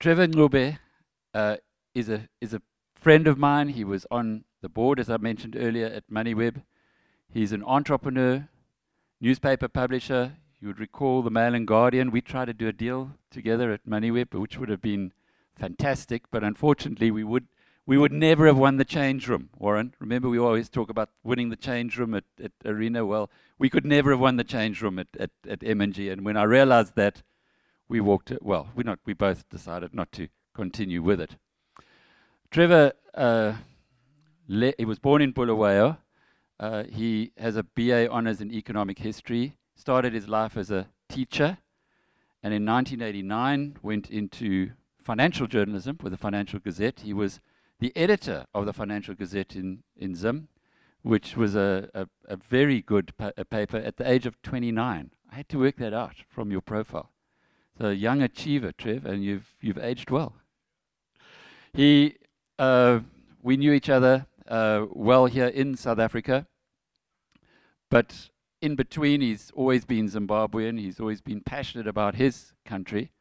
Trevor 0.00 0.28
Ncube 0.28 0.78
uh, 1.34 1.56
is 1.92 2.08
a 2.08 2.28
is 2.40 2.54
a 2.54 2.62
friend 2.94 3.26
of 3.26 3.36
mine. 3.36 3.70
He 3.70 3.82
was 3.82 4.06
on 4.12 4.44
the 4.62 4.68
board, 4.68 5.00
as 5.00 5.10
I 5.10 5.16
mentioned 5.16 5.56
earlier, 5.58 5.86
at 5.86 6.08
MoneyWeb. 6.08 6.62
He's 7.28 7.50
an 7.50 7.64
entrepreneur, 7.64 8.48
newspaper 9.20 9.66
publisher. 9.66 10.36
You 10.60 10.68
would 10.68 10.78
recall 10.78 11.22
the 11.22 11.30
Mail 11.30 11.52
and 11.52 11.66
Guardian. 11.66 12.12
We 12.12 12.20
tried 12.20 12.44
to 12.44 12.54
do 12.54 12.68
a 12.68 12.72
deal 12.72 13.12
together 13.32 13.72
at 13.72 13.86
MoneyWeb, 13.86 14.34
which 14.34 14.56
would 14.56 14.68
have 14.68 14.80
been 14.80 15.12
fantastic, 15.56 16.30
but 16.30 16.44
unfortunately, 16.44 17.10
we 17.10 17.24
would 17.24 17.48
we 17.84 17.98
would 17.98 18.12
never 18.12 18.46
have 18.46 18.58
won 18.58 18.76
the 18.76 18.84
change 18.84 19.26
room, 19.26 19.50
Warren. 19.58 19.94
Remember, 19.98 20.28
we 20.28 20.38
always 20.38 20.68
talk 20.68 20.90
about 20.90 21.10
winning 21.24 21.48
the 21.48 21.56
change 21.56 21.98
room 21.98 22.14
at, 22.14 22.24
at 22.40 22.52
Arena. 22.64 23.04
Well, 23.04 23.30
we 23.58 23.68
could 23.68 23.84
never 23.84 24.12
have 24.12 24.20
won 24.20 24.36
the 24.36 24.44
change 24.44 24.80
room 24.80 25.00
at, 25.00 25.08
at, 25.18 25.30
at 25.48 25.64
M&G. 25.64 26.08
And 26.10 26.24
when 26.24 26.36
I 26.36 26.42
realized 26.42 26.94
that, 26.96 27.22
we 27.88 28.00
walked, 28.00 28.32
well, 28.40 28.68
we, 28.74 28.84
not, 28.84 28.98
we 29.04 29.14
both 29.14 29.48
decided 29.48 29.94
not 29.94 30.12
to 30.12 30.28
continue 30.54 31.02
with 31.02 31.20
it. 31.20 31.36
Trevor, 32.50 32.92
uh, 33.14 33.54
he 34.48 34.84
was 34.84 34.98
born 34.98 35.22
in 35.22 35.32
Bulawayo. 35.32 35.98
Uh, 36.58 36.84
he 36.84 37.32
has 37.36 37.56
a 37.56 37.62
BA 37.62 38.10
honors 38.10 38.40
in 38.40 38.52
economic 38.52 38.98
history, 38.98 39.56
started 39.76 40.12
his 40.12 40.28
life 40.28 40.56
as 40.56 40.70
a 40.70 40.88
teacher, 41.08 41.58
and 42.42 42.54
in 42.54 42.64
1989 42.64 43.78
went 43.82 44.10
into 44.10 44.70
financial 45.02 45.46
journalism 45.46 45.98
with 46.02 46.12
the 46.12 46.18
Financial 46.18 46.58
Gazette. 46.58 47.00
He 47.00 47.12
was 47.12 47.40
the 47.80 47.96
editor 47.96 48.46
of 48.54 48.66
the 48.66 48.72
Financial 48.72 49.14
Gazette 49.14 49.54
in, 49.54 49.82
in 49.96 50.14
Zim, 50.14 50.48
which 51.02 51.36
was 51.36 51.54
a, 51.54 51.88
a, 51.94 52.06
a 52.26 52.36
very 52.36 52.82
good 52.82 53.16
pa 53.16 53.30
a 53.36 53.44
paper 53.44 53.76
at 53.76 53.96
the 53.96 54.10
age 54.10 54.26
of 54.26 54.40
29. 54.42 55.10
I 55.30 55.34
had 55.34 55.48
to 55.50 55.58
work 55.58 55.76
that 55.76 55.94
out 55.94 56.16
from 56.28 56.50
your 56.50 56.60
profile. 56.60 57.10
So, 57.78 57.90
young 57.90 58.22
achiever, 58.22 58.72
Trev, 58.72 59.06
and 59.06 59.22
you've, 59.22 59.54
you've 59.60 59.78
aged 59.78 60.10
well. 60.10 60.34
He, 61.72 62.16
uh, 62.58 63.00
we 63.40 63.56
knew 63.56 63.72
each 63.72 63.88
other 63.88 64.26
uh, 64.48 64.86
well 64.90 65.26
here 65.26 65.46
in 65.46 65.76
South 65.76 66.00
Africa, 66.00 66.48
but 67.88 68.30
in 68.60 68.74
between, 68.74 69.20
he's 69.20 69.52
always 69.54 69.84
been 69.84 70.08
Zimbabwean. 70.08 70.80
He's 70.80 70.98
always 70.98 71.20
been 71.20 71.40
passionate 71.40 71.86
about 71.86 72.16
his 72.16 72.52
country. 72.64 73.12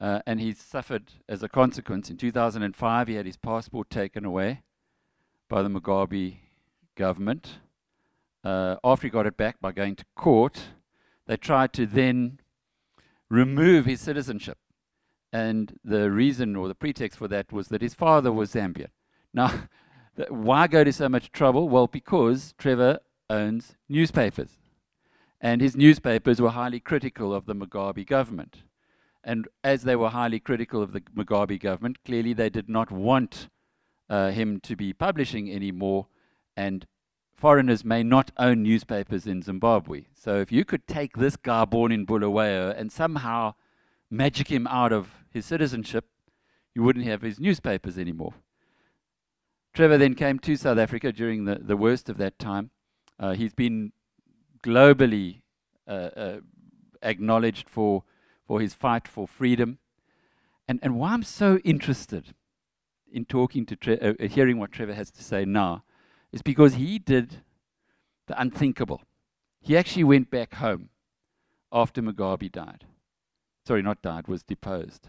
Uh, 0.00 0.20
and 0.26 0.40
he 0.40 0.52
suffered 0.52 1.12
as 1.28 1.44
a 1.44 1.48
consequence. 1.48 2.10
In 2.10 2.16
2005, 2.16 3.06
he 3.06 3.14
had 3.14 3.26
his 3.26 3.36
passport 3.36 3.88
taken 3.88 4.24
away 4.24 4.62
by 5.48 5.62
the 5.62 5.68
Mugabe 5.68 6.38
government. 6.96 7.58
Uh, 8.42 8.76
after 8.82 9.06
he 9.06 9.10
got 9.10 9.26
it 9.26 9.36
back 9.36 9.60
by 9.60 9.70
going 9.70 9.94
to 9.94 10.04
court, 10.16 10.60
they 11.26 11.36
tried 11.36 11.72
to 11.74 11.86
then 11.86 12.40
remove 13.30 13.86
his 13.86 14.00
citizenship. 14.00 14.58
And 15.32 15.78
the 15.84 16.10
reason 16.10 16.56
or 16.56 16.68
the 16.68 16.74
pretext 16.74 17.18
for 17.18 17.28
that 17.28 17.52
was 17.52 17.68
that 17.68 17.82
his 17.82 17.94
father 17.94 18.32
was 18.32 18.52
Zambian. 18.52 18.88
Now, 19.32 19.52
why 20.28 20.66
go 20.66 20.84
to 20.84 20.92
so 20.92 21.08
much 21.08 21.30
trouble? 21.30 21.68
Well, 21.68 21.86
because 21.86 22.52
Trevor 22.58 22.98
owns 23.30 23.76
newspapers. 23.88 24.58
And 25.40 25.62
his 25.62 25.76
newspapers 25.76 26.40
were 26.40 26.50
highly 26.50 26.80
critical 26.80 27.32
of 27.32 27.46
the 27.46 27.54
Mugabe 27.54 28.06
government. 28.06 28.64
And 29.22 29.48
as 29.62 29.84
they 29.84 29.96
were 29.96 30.10
highly 30.10 30.40
critical 30.40 30.82
of 30.82 30.92
the 30.92 31.00
Mugabe 31.00 31.60
government, 31.60 31.98
clearly 32.04 32.32
they 32.32 32.50
did 32.50 32.68
not 32.68 32.90
want 32.90 33.48
uh, 34.08 34.30
him 34.30 34.60
to 34.60 34.76
be 34.76 34.92
publishing 34.92 35.50
anymore. 35.50 36.08
And 36.56 36.86
foreigners 37.40 37.84
may 37.84 38.02
not 38.02 38.30
own 38.36 38.62
newspapers 38.62 39.26
in 39.26 39.42
Zimbabwe. 39.42 40.04
So 40.14 40.40
if 40.40 40.52
you 40.52 40.64
could 40.64 40.86
take 40.86 41.16
this 41.16 41.36
guy 41.36 41.64
born 41.64 41.90
in 41.90 42.04
Bulawayo 42.04 42.70
and 42.76 42.92
somehow 42.92 43.54
magic 44.10 44.48
him 44.48 44.66
out 44.66 44.92
of 44.92 45.24
his 45.30 45.46
citizenship, 45.46 46.04
you 46.74 46.82
wouldn't 46.82 47.06
have 47.06 47.22
his 47.22 47.40
newspapers 47.40 47.96
anymore. 47.98 48.34
Trevor 49.72 49.96
then 49.96 50.14
came 50.14 50.38
to 50.40 50.56
South 50.56 50.78
Africa 50.78 51.12
during 51.12 51.46
the, 51.46 51.56
the 51.56 51.76
worst 51.76 52.10
of 52.10 52.18
that 52.18 52.38
time. 52.38 52.70
Uh, 53.18 53.32
he's 53.32 53.54
been 53.54 53.92
globally 54.62 55.40
uh, 55.88 56.10
uh, 56.16 56.40
acknowledged 57.02 57.68
for 57.68 58.04
for 58.46 58.60
his 58.60 58.74
fight 58.74 59.06
for 59.06 59.28
freedom. 59.28 59.78
And, 60.66 60.80
and 60.82 60.98
why 60.98 61.12
I'm 61.12 61.22
so 61.22 61.58
interested 61.58 62.34
in 63.10 63.24
talking 63.24 63.64
to 63.66 63.76
Tre- 63.76 64.00
uh, 64.00 64.28
hearing 64.28 64.58
what 64.58 64.72
Trevor 64.72 64.94
has 64.94 65.10
to 65.12 65.22
say 65.22 65.44
now 65.44 65.84
is 66.32 66.42
because 66.42 66.74
he 66.74 66.98
did 66.98 67.42
the 68.26 68.40
unthinkable. 68.40 69.02
He 69.60 69.76
actually 69.76 70.04
went 70.04 70.30
back 70.30 70.54
home 70.54 70.90
after 71.72 72.00
Mugabe 72.02 72.50
died. 72.50 72.84
Sorry, 73.66 73.82
not 73.82 74.02
died, 74.02 74.28
was 74.28 74.42
deposed. 74.42 75.08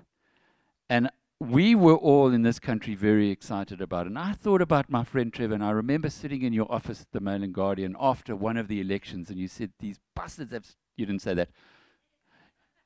And 0.89 1.09
we 1.39 1.73
were 1.73 1.95
all 1.95 2.31
in 2.31 2.43
this 2.43 2.59
country 2.59 2.93
very 2.93 3.31
excited 3.31 3.81
about 3.81 4.05
it. 4.05 4.09
And 4.09 4.19
I 4.19 4.33
thought 4.33 4.61
about 4.61 4.91
my 4.91 5.03
friend 5.03 5.33
Trevor, 5.33 5.55
and 5.55 5.63
I 5.63 5.71
remember 5.71 6.09
sitting 6.09 6.43
in 6.43 6.53
your 6.53 6.71
office 6.71 7.01
at 7.01 7.11
the 7.11 7.19
Mail 7.19 7.41
and 7.41 7.53
Guardian 7.53 7.95
after 7.99 8.35
one 8.35 8.57
of 8.57 8.67
the 8.67 8.79
elections, 8.79 9.29
and 9.29 9.39
you 9.39 9.47
said, 9.47 9.71
These 9.79 9.99
bastards 10.15 10.51
have, 10.51 10.67
you 10.97 11.05
didn't 11.05 11.23
say 11.23 11.33
that, 11.33 11.49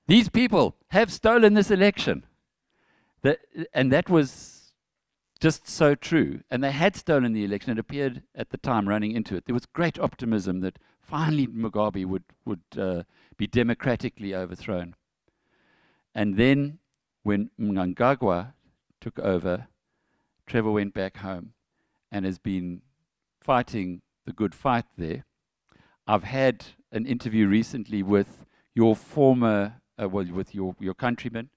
these 0.07 0.29
people 0.29 0.77
have 0.89 1.11
stolen 1.11 1.55
this 1.55 1.71
election. 1.71 2.25
That, 3.23 3.39
and 3.73 3.91
that 3.91 4.09
was 4.09 4.54
just 5.39 5.67
so 5.67 5.95
true. 5.95 6.41
And 6.49 6.63
they 6.63 6.71
had 6.71 6.95
stolen 6.95 7.33
the 7.33 7.43
election. 7.43 7.71
It 7.71 7.79
appeared 7.79 8.23
at 8.33 8.49
the 8.49 8.57
time 8.57 8.87
running 8.87 9.11
into 9.11 9.35
it. 9.35 9.45
There 9.45 9.53
was 9.53 9.65
great 9.65 9.99
optimism 9.99 10.61
that 10.61 10.79
finally 11.01 11.47
Mugabe 11.47 12.05
would, 12.05 12.23
would 12.45 12.61
uh, 12.77 13.03
be 13.37 13.47
democratically 13.47 14.33
overthrown. 14.33 14.95
And 16.13 16.37
then 16.37 16.79
when 17.23 17.49
Mnangagwa 17.59 18.53
took 19.01 19.19
over, 19.19 19.67
Trevor 20.47 20.71
went 20.71 20.93
back 20.93 21.17
home 21.17 21.53
and 22.11 22.25
has 22.25 22.39
been 22.39 22.81
fighting 23.41 24.01
the 24.25 24.33
good 24.33 24.55
fight 24.55 24.85
there. 24.97 25.25
I've 26.07 26.23
had 26.23 26.65
an 26.91 27.05
interview 27.05 27.47
recently 27.47 28.03
with 28.03 28.45
your 28.73 28.95
former 28.95 29.81
uh, 30.01 30.09
well, 30.09 30.25
with 30.25 30.53
your, 30.53 30.75
your 30.79 30.93
countrymen 30.93 31.49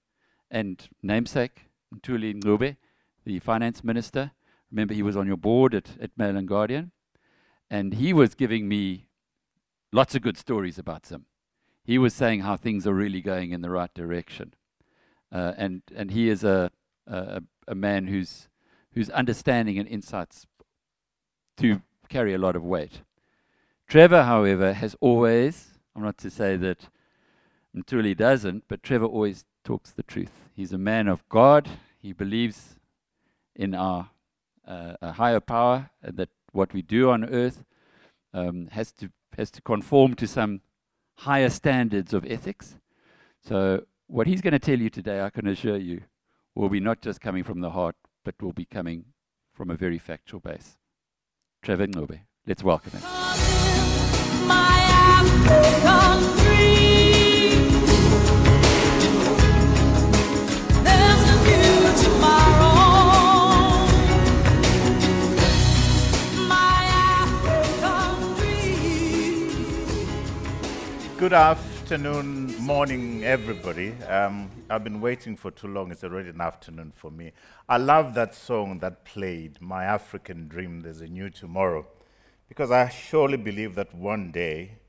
and 0.49 0.87
namesake, 1.03 1.65
Mthuli 1.93 2.41
Ncube, 2.41 2.77
the 3.25 3.39
finance 3.39 3.83
minister. 3.83 4.31
Remember, 4.71 4.93
he 4.93 5.03
was 5.03 5.17
on 5.17 5.27
your 5.27 5.37
board 5.37 5.73
at, 5.73 5.97
at 6.01 6.11
Mail 6.17 6.37
and 6.37 6.47
Guardian. 6.47 6.91
And 7.69 7.95
he 7.95 8.13
was 8.13 8.35
giving 8.35 8.67
me 8.67 9.07
lots 9.91 10.15
of 10.15 10.21
good 10.21 10.37
stories 10.37 10.77
about 10.77 11.05
Zim. 11.05 11.25
He 11.83 11.97
was 11.97 12.13
saying 12.13 12.41
how 12.41 12.55
things 12.55 12.85
are 12.85 12.93
really 12.93 13.21
going 13.21 13.51
in 13.51 13.61
the 13.61 13.69
right 13.69 13.93
direction. 13.93 14.53
Uh, 15.31 15.53
and, 15.57 15.81
and 15.95 16.11
he 16.11 16.29
is 16.29 16.43
a, 16.43 16.71
a, 17.07 17.41
a 17.67 17.75
man 17.75 18.07
whose, 18.07 18.47
whose 18.93 19.09
understanding 19.09 19.77
and 19.77 19.87
insights 19.87 20.47
to 21.57 21.81
carry 22.09 22.33
a 22.33 22.39
lot 22.39 22.55
of 22.55 22.63
weight. 22.63 23.01
Trevor, 23.87 24.23
however, 24.23 24.73
has 24.73 24.95
always, 24.99 25.79
I'm 25.95 26.03
not 26.03 26.17
to 26.19 26.29
say 26.29 26.55
that 26.57 26.89
Mthuli 27.75 28.15
doesn't, 28.15 28.63
but 28.67 28.81
Trevor 28.81 29.05
always 29.05 29.45
talks 29.63 29.91
the 29.91 30.03
truth. 30.03 30.31
He's 30.55 30.73
a 30.73 30.77
man 30.77 31.07
of 31.07 31.27
God. 31.29 31.69
He 31.99 32.13
believes 32.13 32.78
in 33.59 33.75
our 33.75 34.09
uh, 34.65 34.93
a 35.01 35.11
higher 35.11 35.39
power, 35.39 35.89
and 36.01 36.15
that 36.17 36.29
what 36.53 36.73
we 36.73 36.81
do 36.81 37.09
on 37.09 37.25
earth 37.25 37.63
um, 38.33 38.67
has 38.71 38.91
to 38.93 39.11
has 39.37 39.51
to 39.51 39.61
conform 39.61 40.15
to 40.15 40.27
some 40.27 40.61
higher 41.17 41.49
standards 41.49 42.13
of 42.13 42.25
ethics. 42.25 42.75
So 43.41 43.83
what 44.07 44.27
he's 44.27 44.41
going 44.41 44.53
to 44.53 44.59
tell 44.59 44.79
you 44.79 44.89
today, 44.89 45.21
I 45.21 45.29
can 45.29 45.47
assure 45.47 45.77
you, 45.77 46.01
will 46.55 46.69
be 46.69 46.79
not 46.79 47.01
just 47.01 47.21
coming 47.21 47.43
from 47.43 47.61
the 47.61 47.71
heart, 47.71 47.95
but 48.23 48.41
will 48.41 48.53
be 48.53 48.65
coming 48.65 49.05
from 49.53 49.69
a 49.69 49.75
very 49.75 49.99
factual 49.99 50.39
base. 50.39 50.77
Trevor 51.61 51.87
Ncube, 51.87 52.21
let's 52.47 52.63
welcome 52.63 52.91
him. 52.91 53.78
Good 71.29 71.35
afternoon, 71.35 72.57
morning, 72.57 73.23
everybody. 73.23 73.91
Um, 74.05 74.49
I've 74.67 74.83
been 74.83 74.99
waiting 74.99 75.37
for 75.37 75.51
too 75.51 75.67
long. 75.67 75.91
It's 75.91 76.03
already 76.03 76.29
an 76.29 76.41
afternoon 76.41 76.91
for 76.95 77.11
me. 77.11 77.33
I 77.69 77.77
love 77.77 78.15
that 78.15 78.33
song 78.33 78.79
that 78.79 79.05
played, 79.05 79.61
My 79.61 79.83
African 79.83 80.47
Dream, 80.47 80.81
There's 80.81 81.01
a 81.01 81.07
New 81.07 81.29
Tomorrow, 81.29 81.85
because 82.47 82.71
I 82.71 82.89
surely 82.89 83.37
believe 83.37 83.75
that 83.75 83.93
one 83.93 84.31
day, 84.31 84.79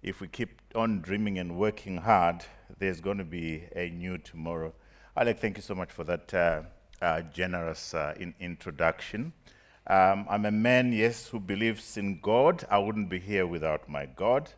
if 0.00 0.20
we 0.20 0.28
keep 0.28 0.62
on 0.76 1.00
dreaming 1.00 1.40
and 1.40 1.58
working 1.58 1.96
hard, 1.96 2.44
there's 2.78 3.00
going 3.00 3.18
to 3.18 3.24
be 3.24 3.64
a 3.74 3.90
new 3.90 4.18
tomorrow. 4.18 4.72
Alec, 5.16 5.40
thank 5.40 5.56
you 5.56 5.64
so 5.64 5.74
much 5.74 5.90
for 5.90 6.04
that 6.04 6.32
uh, 6.32 6.62
uh, 7.02 7.22
generous 7.22 7.92
uh, 7.92 8.14
in 8.20 8.32
introduction. 8.38 9.32
Um, 9.88 10.26
I'm 10.30 10.44
a 10.44 10.52
man, 10.52 10.92
yes, 10.92 11.26
who 11.26 11.40
believes 11.40 11.96
in 11.96 12.20
God. 12.20 12.64
I 12.70 12.78
wouldn't 12.78 13.08
be 13.08 13.18
here 13.18 13.48
without 13.48 13.88
my 13.88 14.06
God. 14.06 14.48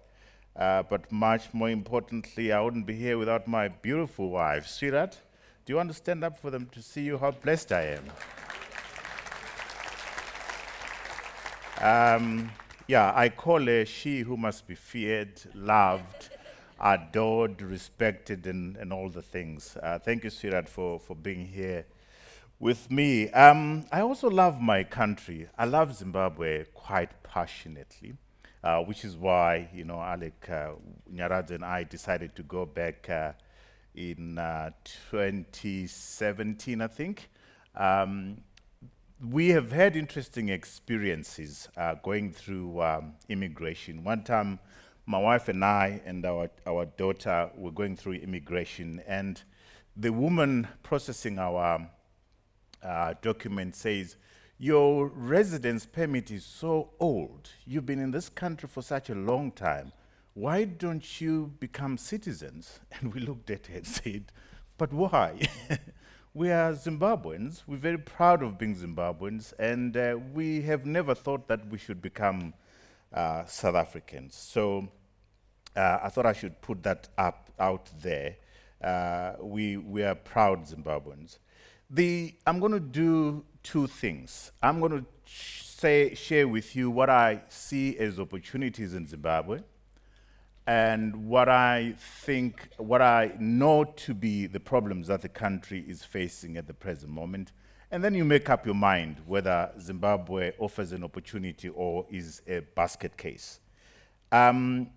Uh, 0.60 0.82
but 0.82 1.10
much 1.10 1.54
more 1.54 1.70
importantly, 1.70 2.52
I 2.52 2.60
wouldn't 2.60 2.84
be 2.84 2.94
here 2.94 3.16
without 3.16 3.48
my 3.48 3.68
beautiful 3.68 4.28
wife, 4.28 4.66
Sirat. 4.66 5.16
Do 5.64 5.72
you 5.72 5.76
want 5.76 5.88
to 5.88 5.94
stand 5.94 6.22
up 6.22 6.36
for 6.36 6.50
them 6.50 6.66
to 6.72 6.82
see 6.82 7.00
you 7.00 7.16
how 7.16 7.30
blessed 7.30 7.72
I 7.72 7.98
am? 7.98 8.04
Um, 11.80 12.52
yeah, 12.86 13.10
I 13.14 13.30
call 13.30 13.64
her 13.64 13.86
she 13.86 14.20
who 14.20 14.36
must 14.36 14.66
be 14.66 14.74
feared, 14.74 15.40
loved, 15.54 16.28
adored, 16.78 17.62
respected, 17.62 18.46
and, 18.46 18.76
and 18.76 18.92
all 18.92 19.08
the 19.08 19.22
things. 19.22 19.78
Uh, 19.82 19.98
thank 19.98 20.24
you, 20.24 20.30
Sweetheart, 20.30 20.68
for, 20.68 21.00
for 21.00 21.16
being 21.16 21.46
here 21.46 21.86
with 22.58 22.90
me. 22.90 23.30
Um, 23.30 23.86
I 23.90 24.02
also 24.02 24.28
love 24.28 24.60
my 24.60 24.84
country. 24.84 25.48
I 25.56 25.64
love 25.64 25.94
Zimbabwe 25.94 26.64
quite 26.74 27.22
passionately, 27.22 28.12
uh, 28.62 28.80
which 28.80 29.04
is 29.04 29.16
why, 29.16 29.68
you 29.72 29.84
know, 29.84 30.00
Alec 30.00 30.48
uh, 30.50 30.72
and 31.08 31.64
I 31.64 31.84
decided 31.84 32.34
to 32.36 32.42
go 32.42 32.66
back 32.66 33.08
uh, 33.08 33.32
in 33.94 34.38
uh, 34.38 34.70
2017, 35.10 36.80
I 36.80 36.86
think. 36.86 37.30
Um, 37.74 38.42
we 39.28 39.48
have 39.50 39.70
had 39.70 39.96
interesting 39.96 40.48
experiences 40.48 41.68
uh, 41.76 41.94
going 42.02 42.32
through 42.32 42.80
um, 42.80 43.14
immigration. 43.28 44.02
One 44.02 44.24
time, 44.24 44.58
my 45.06 45.18
wife 45.18 45.48
and 45.48 45.64
I 45.64 46.00
and 46.06 46.24
our, 46.24 46.50
our 46.66 46.86
daughter 46.86 47.50
were 47.56 47.72
going 47.72 47.96
through 47.96 48.14
immigration, 48.14 49.02
and 49.06 49.42
the 49.96 50.12
woman 50.12 50.68
processing 50.82 51.38
our 51.38 51.86
uh, 52.82 53.14
document 53.20 53.74
says, 53.74 54.16
Your 54.62 55.06
residence 55.06 55.86
permit 55.86 56.30
is 56.30 56.44
so 56.44 56.90
old. 57.00 57.48
You've 57.66 57.86
been 57.86 57.98
in 57.98 58.10
this 58.10 58.28
country 58.28 58.68
for 58.68 58.82
such 58.82 59.08
a 59.08 59.14
long 59.14 59.52
time. 59.52 59.90
Why 60.34 60.64
don't 60.64 61.18
you 61.18 61.54
become 61.60 61.96
citizens? 61.96 62.78
And 62.92 63.14
we 63.14 63.20
looked 63.20 63.48
at 63.48 63.68
her 63.68 63.76
and 63.76 63.86
said, 63.86 64.32
But 64.76 64.92
why? 64.92 65.48
we 66.34 66.50
are 66.50 66.74
Zimbabweans. 66.74 67.62
We're 67.66 67.78
very 67.78 67.96
proud 67.96 68.42
of 68.42 68.58
being 68.58 68.76
Zimbabweans, 68.76 69.54
and 69.58 69.96
uh, 69.96 70.18
we 70.34 70.60
have 70.60 70.84
never 70.84 71.14
thought 71.14 71.48
that 71.48 71.66
we 71.70 71.78
should 71.78 72.02
become 72.02 72.52
uh, 73.14 73.46
South 73.46 73.76
Africans. 73.76 74.34
So 74.34 74.88
uh, 75.74 76.00
I 76.02 76.10
thought 76.10 76.26
I 76.26 76.34
should 76.34 76.60
put 76.60 76.82
that 76.82 77.08
up 77.16 77.48
out 77.58 77.88
there. 78.02 78.36
Uh, 78.84 79.36
we, 79.40 79.78
we 79.78 80.02
are 80.02 80.14
proud 80.14 80.66
Zimbabweans. 80.66 81.38
The, 81.88 82.34
I'm 82.46 82.60
going 82.60 82.72
to 82.72 82.78
do 82.78 83.42
two 83.62 83.86
things. 83.86 84.52
I'm 84.62 84.80
going 84.80 84.92
to 84.92 85.06
say, 85.24 86.14
share 86.14 86.46
with 86.46 86.76
you 86.76 86.90
what 86.90 87.10
I 87.10 87.42
see 87.48 87.96
as 87.98 88.20
opportunities 88.20 88.94
in 88.94 89.06
Zimbabwe 89.06 89.60
and 90.66 91.26
what 91.26 91.48
I 91.48 91.94
think, 91.98 92.68
what 92.76 93.02
I 93.02 93.32
know 93.38 93.84
to 93.84 94.14
be 94.14 94.46
the 94.46 94.60
problems 94.60 95.08
that 95.08 95.22
the 95.22 95.28
country 95.28 95.84
is 95.88 96.04
facing 96.04 96.56
at 96.56 96.66
the 96.66 96.74
present 96.74 97.10
moment. 97.10 97.52
And 97.90 98.04
then 98.04 98.14
you 98.14 98.24
make 98.24 98.48
up 98.48 98.66
your 98.66 98.74
mind 98.74 99.16
whether 99.26 99.72
Zimbabwe 99.80 100.52
offers 100.58 100.92
an 100.92 101.02
opportunity 101.02 101.70
or 101.70 102.06
is 102.08 102.42
a 102.46 102.60
basket 102.60 103.16
case. 103.16 103.58
Um, 104.30 104.90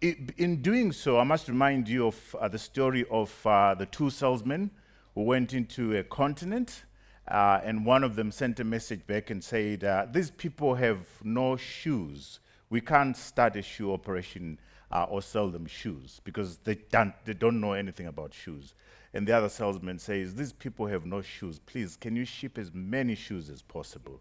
in 0.00 0.62
doing 0.62 0.92
so, 0.92 1.18
I 1.18 1.24
must 1.24 1.48
remind 1.48 1.88
you 1.88 2.06
of 2.06 2.36
uh, 2.40 2.48
the 2.48 2.58
story 2.58 3.04
of 3.10 3.46
uh, 3.46 3.74
the 3.74 3.86
two 3.86 4.10
salesmen 4.10 4.70
who 5.14 5.22
went 5.22 5.52
into 5.52 5.96
a 5.96 6.04
continent, 6.04 6.84
uh, 7.28 7.60
and 7.64 7.84
one 7.84 8.04
of 8.04 8.14
them 8.14 8.30
sent 8.30 8.60
a 8.60 8.64
message 8.64 9.06
back 9.06 9.30
and 9.30 9.42
said, 9.42 9.84
uh, 9.84 10.06
These 10.10 10.30
people 10.30 10.74
have 10.74 10.98
no 11.24 11.56
shoes. 11.56 12.40
We 12.70 12.80
can't 12.80 13.16
start 13.16 13.56
a 13.56 13.62
shoe 13.62 13.92
operation 13.92 14.58
uh, 14.90 15.04
or 15.04 15.22
sell 15.22 15.48
them 15.48 15.66
shoes 15.66 16.20
because 16.24 16.58
they 16.58 16.76
don't, 16.76 17.14
they 17.24 17.34
don't 17.34 17.60
know 17.60 17.72
anything 17.72 18.06
about 18.06 18.32
shoes. 18.32 18.74
And 19.12 19.26
the 19.26 19.32
other 19.32 19.48
salesman 19.48 19.98
says, 19.98 20.34
These 20.34 20.52
people 20.52 20.86
have 20.86 21.04
no 21.04 21.20
shoes. 21.20 21.58
Please, 21.58 21.96
can 21.96 22.14
you 22.14 22.24
ship 22.24 22.58
as 22.58 22.72
many 22.72 23.14
shoes 23.14 23.50
as 23.50 23.62
possible? 23.62 24.20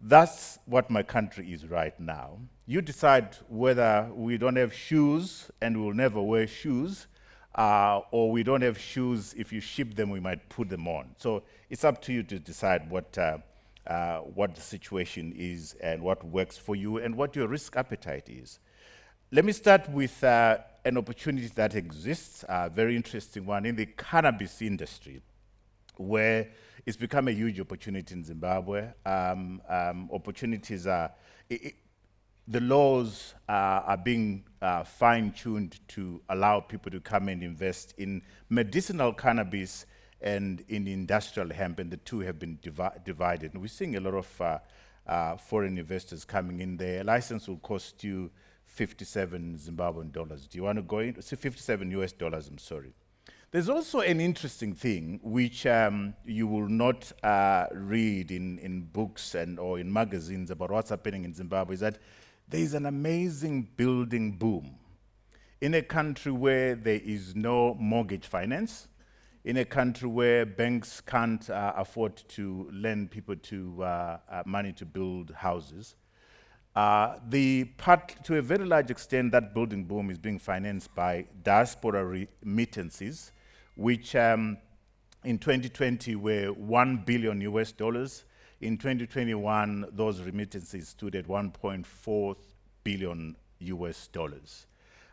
That's 0.00 0.58
what 0.66 0.90
my 0.90 1.04
country 1.04 1.52
is 1.52 1.66
right 1.66 1.98
now. 2.00 2.38
You 2.66 2.80
decide 2.80 3.36
whether 3.48 4.10
we 4.12 4.36
don't 4.36 4.56
have 4.56 4.74
shoes 4.74 5.48
and 5.60 5.80
we'll 5.80 5.94
never 5.94 6.20
wear 6.20 6.48
shoes, 6.48 7.06
uh, 7.54 8.00
or 8.10 8.30
we 8.30 8.42
don't 8.42 8.62
have 8.62 8.78
shoes, 8.78 9.34
if 9.36 9.52
you 9.52 9.60
ship 9.60 9.94
them, 9.94 10.10
we 10.10 10.20
might 10.20 10.48
put 10.48 10.68
them 10.68 10.88
on. 10.88 11.14
So 11.18 11.42
it's 11.68 11.84
up 11.84 12.00
to 12.02 12.12
you 12.12 12.22
to 12.24 12.38
decide 12.38 12.90
what, 12.90 13.16
uh, 13.18 13.38
uh, 13.86 14.18
what 14.18 14.54
the 14.54 14.60
situation 14.60 15.32
is 15.36 15.74
and 15.82 16.02
what 16.02 16.24
works 16.24 16.56
for 16.56 16.74
you 16.76 16.98
and 16.98 17.16
what 17.16 17.36
your 17.36 17.48
risk 17.48 17.76
appetite 17.76 18.28
is. 18.28 18.58
Let 19.30 19.44
me 19.44 19.52
start 19.52 19.88
with 19.90 20.22
uh, 20.24 20.58
an 20.84 20.98
opportunity 20.98 21.48
that 21.54 21.74
exists, 21.74 22.44
a 22.48 22.68
very 22.68 22.96
interesting 22.96 23.46
one, 23.46 23.64
in 23.64 23.76
the 23.76 23.86
cannabis 23.86 24.60
industry, 24.60 25.20
where 25.96 26.48
it's 26.84 26.96
become 26.96 27.28
a 27.28 27.32
huge 27.32 27.60
opportunity 27.60 28.14
in 28.14 28.24
Zimbabwe. 28.24 28.88
Um, 29.06 29.62
um, 29.68 30.10
opportunities 30.12 30.86
are, 30.86 31.12
it, 31.48 31.64
it, 31.64 31.74
the 32.48 32.60
laws 32.60 33.34
uh, 33.48 33.52
are 33.86 33.96
being 33.96 34.44
uh, 34.60 34.82
fine-tuned 34.84 35.78
to 35.88 36.20
allow 36.28 36.60
people 36.60 36.90
to 36.90 37.00
come 37.00 37.28
and 37.28 37.42
invest 37.42 37.94
in 37.98 38.22
medicinal 38.48 39.12
cannabis 39.12 39.86
and 40.20 40.64
in 40.68 40.86
industrial 40.86 41.50
hemp, 41.50 41.78
and 41.78 41.90
the 41.90 41.96
two 41.98 42.20
have 42.20 42.38
been 42.38 42.58
divi 42.62 42.88
divided. 43.04 43.52
And 43.52 43.60
we're 43.60 43.68
seeing 43.68 43.96
a 43.96 44.00
lot 44.00 44.14
of 44.14 44.40
uh, 44.40 44.58
uh 45.06 45.36
foreign 45.36 45.78
investors 45.78 46.24
coming 46.24 46.60
in 46.60 46.76
there. 46.76 47.00
A 47.00 47.04
license 47.04 47.48
will 47.48 47.58
cost 47.58 48.04
you 48.04 48.30
57 48.66 49.58
Zimbabwean 49.58 50.12
dollars. 50.12 50.46
Do 50.46 50.58
you 50.58 50.64
want 50.64 50.76
to 50.76 50.82
go 50.82 51.00
in? 51.00 51.20
So 51.20 51.36
57 51.36 51.90
US 51.90 52.12
dollars, 52.12 52.48
I'm 52.48 52.58
sorry. 52.58 52.94
There's 53.50 53.68
also 53.68 54.00
an 54.00 54.18
interesting 54.18 54.72
thing 54.72 55.20
which 55.22 55.66
um, 55.66 56.14
you 56.24 56.46
will 56.46 56.68
not 56.68 57.12
uh, 57.22 57.66
read 57.72 58.30
in, 58.30 58.58
in 58.60 58.80
books 58.80 59.34
and 59.34 59.58
or 59.58 59.78
in 59.78 59.92
magazines 59.92 60.50
about 60.50 60.70
what's 60.70 60.88
happening 60.88 61.26
in 61.26 61.34
Zimbabwe 61.34 61.74
is 61.74 61.80
that 61.80 61.98
there 62.52 62.60
is 62.60 62.74
an 62.74 62.84
amazing 62.84 63.66
building 63.78 64.30
boom 64.32 64.74
in 65.62 65.72
a 65.72 65.80
country 65.80 66.30
where 66.30 66.74
there 66.74 67.00
is 67.02 67.34
no 67.34 67.74
mortgage 67.80 68.26
finance, 68.26 68.88
in 69.42 69.56
a 69.56 69.64
country 69.64 70.06
where 70.06 70.44
banks 70.44 71.00
can't 71.00 71.48
uh, 71.48 71.72
afford 71.74 72.14
to 72.28 72.68
lend 72.70 73.10
people 73.10 73.34
to 73.36 73.82
uh, 73.82 74.18
uh 74.30 74.42
money 74.44 74.70
to 74.70 74.84
build 74.84 75.30
houses. 75.30 75.96
Uh, 76.76 77.16
the 77.30 77.64
part, 77.78 78.22
to 78.22 78.36
a 78.36 78.42
very 78.42 78.66
large 78.66 78.90
extent, 78.90 79.32
that 79.32 79.54
building 79.54 79.84
boom 79.84 80.10
is 80.10 80.18
being 80.18 80.38
financed 80.38 80.94
by 80.94 81.24
diaspora 81.42 82.04
remittances 82.04 83.32
which 83.76 84.14
um, 84.14 84.58
in 85.24 85.38
2020 85.38 86.16
were 86.16 86.48
1 86.52 86.98
billion 87.06 87.40
US 87.40 87.72
dollars. 87.72 88.24
In 88.62 88.78
2021, 88.78 89.86
those 89.90 90.20
remittances 90.20 90.90
stood 90.90 91.16
at 91.16 91.26
1.4 91.26 92.36
billion 92.84 93.36
US 93.58 94.06
dollars. 94.06 94.66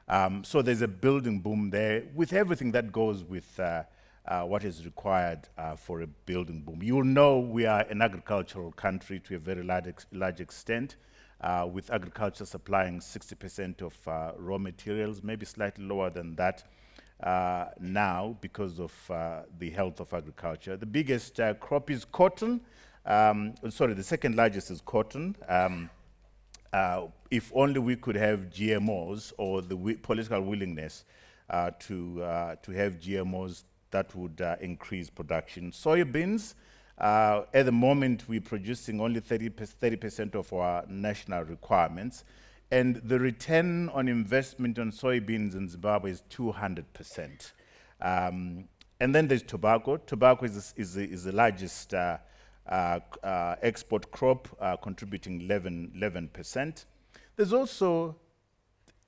Um, 0.08 0.44
so 0.44 0.62
there's 0.62 0.84
a 0.84 0.88
building 0.88 1.39
boom 1.39 1.72
there 1.72 2.03
with 2.13 2.32
everything 2.32 2.72
that 2.74 2.91
goes 2.91 3.24
with 3.24 3.60
uh, 3.60 3.86
uh, 4.27 4.44
what 4.44 4.63
is 4.63 4.86
required 4.86 5.50
uh, 5.58 5.75
for 5.75 6.01
a 6.01 6.08
building 6.08 6.62
boom. 6.62 6.84
You 6.84 6.98
will 6.98 7.03
know 7.03 7.39
we 7.39 7.65
are 7.65 7.82
an 7.89 8.03
agricultural 8.03 8.72
country 8.74 9.20
to 9.22 9.38
a 9.38 9.39
very 9.39 9.63
large, 9.63 9.88
ex 9.88 10.06
large 10.12 10.41
extent, 10.41 10.98
uh, 11.41 11.68
with 11.72 11.89
agriculture 11.89 12.46
supplying 12.46 13.00
60% 13.00 13.82
of 13.82 14.08
uh, 14.08 14.34
raw 14.38 14.60
materials, 14.60 15.24
maybe 15.24 15.48
slightly 15.48 15.86
lower 15.86 16.12
than 16.12 16.36
that 16.36 16.65
uh, 17.24 17.65
now 17.79 18.38
because 18.41 18.79
of 18.79 18.94
the 19.58 19.72
health 19.72 20.00
of 20.00 20.13
agriculture. 20.13 20.77
The 20.77 20.86
biggest 20.86 21.39
crop 21.60 21.89
is 21.89 22.06
cotton. 22.06 22.62
Um, 23.10 23.56
sorry, 23.70 23.96
the 23.96 24.04
second 24.04 24.36
largest 24.36 24.70
is 24.70 24.82
cotton. 24.82 25.36
Um, 25.48 25.89
uh, 26.72 27.08
if 27.32 27.51
only 27.56 27.80
we 27.80 27.96
could 27.96 28.16
have 28.16 28.51
GMOs 28.51 29.34
or 29.39 29.63
the 29.63 29.98
political 30.04 30.42
willingness 30.42 31.06
uh, 31.50 31.72
to, 31.80 32.24
uh, 32.24 32.56
to 32.62 32.72
have 32.72 33.00
GMOs, 33.00 33.63
that 33.89 34.16
would 34.16 34.39
increase 34.62 35.10
production. 35.10 35.72
Soybeans, 35.72 36.54
at 37.00 37.63
the 37.66 37.72
moment, 37.72 38.25
we're 38.28 38.39
producing 38.39 39.01
only 39.01 39.20
30% 39.20 40.36
of 40.36 40.54
our 40.54 40.86
national 40.88 41.44
requirements. 41.46 42.24
And 42.72 42.98
the 42.98 43.20
return 43.20 43.89
on 43.89 44.08
investment 44.08 44.78
on 44.78 44.92
soybeans 44.92 45.56
in 45.56 45.68
Zimbabwe 45.68 46.12
is 46.12 46.24
200%. 46.30 47.51
Um, 48.00 48.66
and 49.00 49.16
then 49.16 49.28
there's 49.28 49.42
tobacco. 49.42 49.98
Tobacco 49.98 50.46
is, 50.46 50.75
is, 50.78 50.94
the, 50.94 51.04
is 51.04 51.24
the 51.24 51.32
largest 51.32 51.96
uh, 51.96 51.98
uh, 51.98 52.01
uh, 52.01 52.18
export 52.69 54.11
crop, 54.11 54.47
uh, 54.59 54.77
contributing 54.77 55.41
11, 55.41 55.93
11%. 55.97 56.85
There's 57.35 57.53
also 57.53 58.15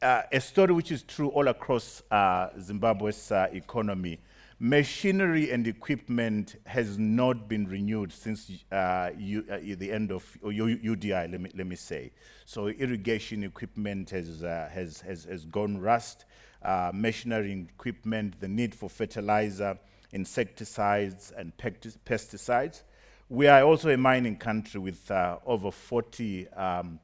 uh, 0.02 0.24
a 0.32 0.42
story 0.42 0.74
which 0.74 0.92
is 0.92 1.04
true 1.04 1.30
all 1.30 1.48
across 1.48 2.02
uh, 2.12 2.50
Zimbabwe's 2.60 3.32
economy 3.32 4.20
machinery 4.64 5.50
and 5.50 5.66
equipment 5.66 6.56
has 6.68 7.00
not 7.00 7.50
been 7.50 7.66
renewed 7.68 8.14
since 8.14 8.52
uh, 8.72 9.10
U, 9.18 9.44
uh, 9.52 9.58
the 9.58 9.92
end 9.92 10.12
of 10.12 10.24
UDI, 10.44 11.32
let 11.32 11.42
me, 11.42 11.50
let 11.56 11.66
me 11.66 11.76
say. 11.76 12.12
So 12.46 12.68
irrigation 12.68 13.44
equipment 13.44 14.12
has, 14.12 14.44
uh, 14.44 14.70
has, 14.72 15.02
has, 15.02 15.24
has 15.24 15.46
gone 15.46 15.80
rust, 15.80 16.26
uh, 16.62 16.92
machinery 16.94 17.66
equipment, 17.74 18.40
the 18.40 18.48
need 18.48 18.76
for 18.76 18.88
fertilizer 18.88 19.80
insecticides 20.12 21.34
and 21.36 21.54
pesticides. 21.58 22.84
We 23.32 23.48
are 23.48 23.64
also 23.64 23.90
a 23.90 23.96
mining 23.96 24.36
country 24.36 24.82
with 24.82 25.10
uh, 25.10 25.38
over 25.46 25.72
40 25.72 26.50
um, 26.50 27.00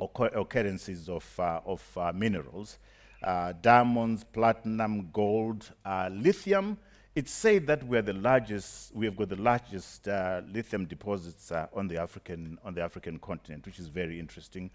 occurrences 0.00 1.08
of, 1.08 1.24
uh, 1.38 1.60
of 1.64 1.80
uh, 1.96 2.10
minerals, 2.12 2.78
uh, 3.22 3.52
diamonds, 3.62 4.24
platinum, 4.24 5.10
gold, 5.12 5.70
uh, 5.84 6.10
lithium. 6.12 6.78
It's 7.14 7.30
said 7.30 7.68
that 7.68 7.86
we 7.86 7.96
are 7.96 8.02
the 8.02 8.12
largest, 8.12 8.92
we 8.92 9.06
have 9.06 9.16
got 9.16 9.28
the 9.28 9.40
largest 9.40 10.08
uh, 10.08 10.42
lithium 10.52 10.86
deposits 10.86 11.52
on, 11.72 11.86
the 11.86 11.96
African, 11.96 12.58
on 12.64 12.74
the 12.74 12.82
African 12.82 13.20
continent, 13.20 13.64
which 13.64 13.78
is 13.78 13.86
very 13.86 14.18
interesting. 14.18 14.68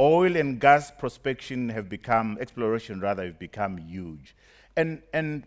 Oil 0.00 0.34
and 0.34 0.58
gas 0.58 0.90
prospection 0.90 1.70
have 1.70 1.88
become, 1.88 2.36
exploration 2.40 2.98
rather, 2.98 3.26
have 3.26 3.38
become 3.38 3.78
huge. 3.78 4.34
And, 4.76 5.02
and 5.12 5.46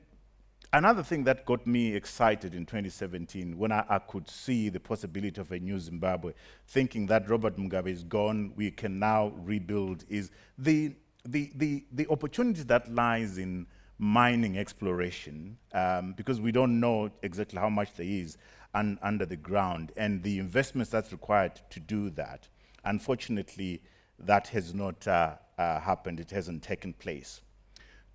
another 0.75 1.03
thing 1.03 1.23
that 1.23 1.45
got 1.45 1.65
me 1.65 1.95
excited 1.95 2.53
in 2.53 2.65
2017 2.65 3.57
when 3.57 3.71
I, 3.71 3.85
I, 3.87 3.99
could 3.99 4.29
see 4.29 4.67
the 4.67 4.79
possibility 4.79 5.39
of 5.39 5.51
a 5.51 5.59
new 5.59 5.79
Zimbabwe, 5.79 6.33
thinking 6.67 7.05
that 7.07 7.29
Robert 7.29 7.57
Mugabe 7.57 7.87
is 7.87 8.03
gone, 8.03 8.51
we 8.55 8.71
can 8.71 8.99
now 8.99 9.31
rebuild, 9.37 10.03
is 10.09 10.31
the, 10.57 10.93
the, 11.23 11.51
the, 11.55 11.85
the 11.93 12.07
opportunity 12.09 12.63
that 12.63 12.93
lies 12.93 13.37
in 13.37 13.67
mining 13.99 14.57
exploration, 14.57 15.57
um, 15.73 16.13
because 16.17 16.41
we 16.41 16.51
don't 16.51 16.77
know 16.79 17.09
exactly 17.23 17.57
how 17.59 17.69
much 17.69 17.93
there 17.93 18.05
is 18.05 18.37
un 18.73 18.99
under 19.01 19.25
the 19.25 19.37
ground, 19.37 19.93
and 19.95 20.21
the 20.23 20.37
investments 20.39 20.91
that's 20.91 21.13
required 21.13 21.61
to 21.69 21.79
do 21.79 22.09
that. 22.09 22.49
Unfortunately, 22.83 23.81
that 24.19 24.49
has 24.49 24.73
not 24.73 25.07
uh, 25.07 25.35
uh, 25.57 25.79
happened, 25.79 26.19
it 26.19 26.31
hasn't 26.31 26.61
taken 26.61 26.91
place. 26.91 27.39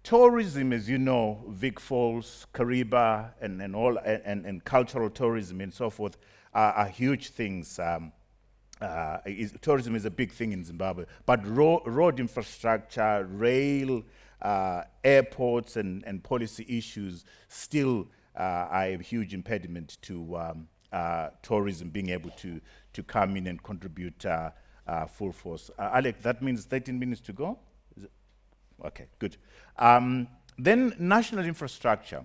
Tourism, 0.02 0.72
as 0.72 0.88
you 0.88 0.98
know, 0.98 1.44
Vic 1.48 1.78
Falls, 1.78 2.46
Kariba, 2.54 3.32
and, 3.40 3.60
and, 3.60 3.76
all, 3.76 3.98
and, 3.98 4.46
and 4.46 4.64
cultural 4.64 5.10
tourism 5.10 5.60
and 5.60 5.72
so 5.72 5.90
forth 5.90 6.16
are, 6.54 6.72
are 6.72 6.88
huge 6.88 7.30
things. 7.30 7.78
Um, 7.78 8.12
uh, 8.80 9.18
is, 9.26 9.52
tourism 9.60 9.94
is 9.94 10.06
a 10.06 10.10
big 10.10 10.32
thing 10.32 10.52
in 10.52 10.64
Zimbabwe, 10.64 11.04
but 11.26 11.46
ro 11.46 11.82
road 11.84 12.18
infrastructure, 12.18 13.28
rail, 13.30 14.02
uh, 14.40 14.84
airports, 15.04 15.76
and, 15.76 16.02
and 16.06 16.24
policy 16.24 16.64
issues 16.66 17.26
still 17.48 18.08
uh, 18.38 18.68
are 18.70 18.84
a 18.84 19.02
huge 19.02 19.34
impediment 19.34 19.98
to 20.00 20.34
um, 20.38 20.68
uh, 20.92 21.28
tourism 21.42 21.90
being 21.90 22.08
able 22.08 22.30
to, 22.30 22.58
to 22.94 23.02
come 23.02 23.36
in 23.36 23.46
and 23.48 23.62
contribute 23.62 24.24
uh, 24.24 24.50
uh, 24.86 25.04
full 25.04 25.30
force. 25.32 25.70
Alec, 25.78 26.22
that 26.22 26.40
means 26.40 26.64
13 26.64 26.98
minutes 26.98 27.20
to 27.20 27.34
go? 27.34 27.58
Okay, 28.84 29.06
good. 29.18 29.36
Um, 29.78 30.28
then 30.58 30.94
national 30.98 31.44
infrastructure. 31.44 32.24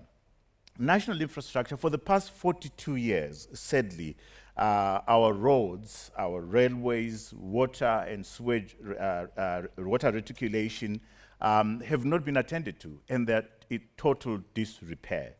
National 0.78 1.20
infrastructure, 1.22 1.76
for 1.76 1.88
the 1.88 1.98
past 1.98 2.30
42 2.32 2.96
years, 2.96 3.48
sadly, 3.54 4.16
uh, 4.56 5.00
our 5.08 5.32
roads, 5.32 6.10
our 6.18 6.40
railways, 6.40 7.32
water 7.34 8.06
and 8.08 8.24
sewage, 8.24 8.76
uh, 8.98 9.26
uh, 9.36 9.62
water 9.78 10.10
reticulation 10.10 11.00
um, 11.40 11.80
have 11.80 12.04
not 12.04 12.24
been 12.24 12.36
attended 12.36 12.80
to, 12.80 12.98
and 13.08 13.26
they're 13.26 13.46
in 13.70 13.80
total 13.96 14.40
disrepair. 14.54 15.34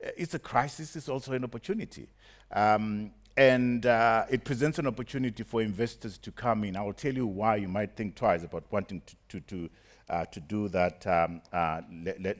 It's 0.00 0.34
a 0.34 0.38
crisis, 0.38 0.96
it's 0.96 1.08
also 1.08 1.32
an 1.32 1.44
opportunity. 1.44 2.08
Um, 2.50 3.12
and 3.36 3.86
uh, 3.86 4.26
it 4.28 4.44
presents 4.44 4.78
an 4.78 4.86
opportunity 4.86 5.42
for 5.42 5.62
investors 5.62 6.18
to 6.18 6.30
come 6.30 6.64
in. 6.64 6.76
I 6.76 6.82
will 6.82 6.92
tell 6.92 7.14
you 7.14 7.26
why 7.26 7.56
you 7.56 7.68
might 7.68 7.96
think 7.96 8.14
twice 8.14 8.44
about 8.44 8.64
wanting 8.70 9.02
to, 9.06 9.16
to, 9.28 9.40
to 9.40 9.70
to 10.30 10.40
do 10.40 10.68
that 10.68 11.06
um, 11.06 11.40
uh, 11.52 11.80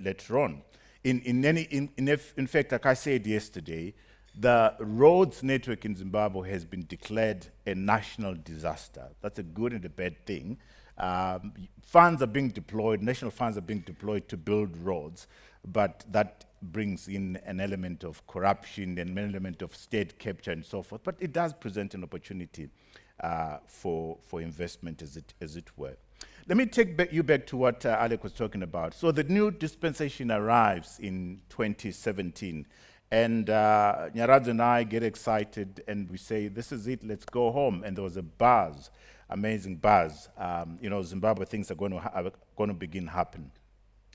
later 0.00 0.40
on. 0.40 0.62
In, 1.04 1.20
in, 1.22 1.44
any, 1.44 1.62
in, 1.62 1.90
in, 1.96 2.08
in, 2.36 2.46
fact, 2.46 2.72
like 2.72 2.86
I 2.86 2.94
said 2.94 3.26
yesterday, 3.26 3.94
the 4.38 4.74
roads 4.78 5.42
network 5.42 5.84
in 5.84 5.96
Zimbabwe 5.96 6.50
has 6.50 6.64
been 6.64 6.86
declared 6.86 7.46
a 7.66 7.74
national 7.74 8.34
disaster. 8.34 9.08
That's 9.20 9.38
a 9.38 9.42
good 9.42 9.72
and 9.72 9.84
a 9.84 9.88
bad 9.88 10.24
thing. 10.26 10.58
Um, 10.98 11.52
funds 11.82 12.22
are 12.22 12.26
being 12.26 12.50
deployed, 12.50 13.02
national 13.02 13.30
funds 13.30 13.58
are 13.58 13.62
being 13.62 13.80
deployed 13.80 14.28
to 14.28 14.36
build 14.36 14.76
roads, 14.76 15.26
but 15.66 16.04
that 16.10 16.44
brings 16.62 17.08
in 17.08 17.38
an 17.44 17.60
element 17.60 18.04
of 18.04 18.24
corruption 18.26 18.98
and 18.98 19.18
an 19.18 19.18
element 19.18 19.62
of 19.62 19.74
state 19.74 20.18
capture 20.18 20.52
and 20.52 20.64
so 20.64 20.82
forth. 20.82 21.02
But 21.02 21.16
it 21.18 21.32
does 21.32 21.52
present 21.52 21.94
an 21.94 22.04
opportunity 22.04 22.68
uh, 23.20 23.58
for, 23.66 24.18
for 24.22 24.40
investment, 24.40 25.02
as 25.02 25.16
it, 25.16 25.34
as 25.40 25.56
it 25.56 25.76
were. 25.76 25.96
Let 26.48 26.56
me 26.58 26.66
take 26.66 27.12
you 27.12 27.22
back 27.22 27.46
to 27.46 27.56
what 27.56 27.86
uh, 27.86 27.96
Alec 28.00 28.24
was 28.24 28.32
talking 28.32 28.64
about. 28.64 28.94
So 28.94 29.12
the 29.12 29.22
new 29.22 29.52
dispensation 29.52 30.32
arrives 30.32 30.98
in 30.98 31.40
2017, 31.50 32.66
and 33.12 33.48
uh, 33.48 34.08
and 34.12 34.60
I 34.60 34.82
get 34.82 35.04
excited, 35.04 35.84
and 35.86 36.10
we 36.10 36.18
say, 36.18 36.48
"This 36.48 36.72
is 36.72 36.88
it. 36.88 37.04
Let's 37.04 37.24
go 37.24 37.52
home." 37.52 37.84
And 37.84 37.96
there 37.96 38.02
was 38.02 38.16
a 38.16 38.24
buzz, 38.24 38.90
amazing 39.30 39.76
buzz. 39.76 40.30
Um, 40.36 40.78
you 40.82 40.90
know, 40.90 41.00
Zimbabwe 41.02 41.44
things 41.44 41.70
are 41.70 41.76
going 41.76 41.92
to 41.92 41.98
are 41.98 42.32
going 42.56 42.70
to 42.70 42.74
begin 42.74 43.06
happen. 43.06 43.52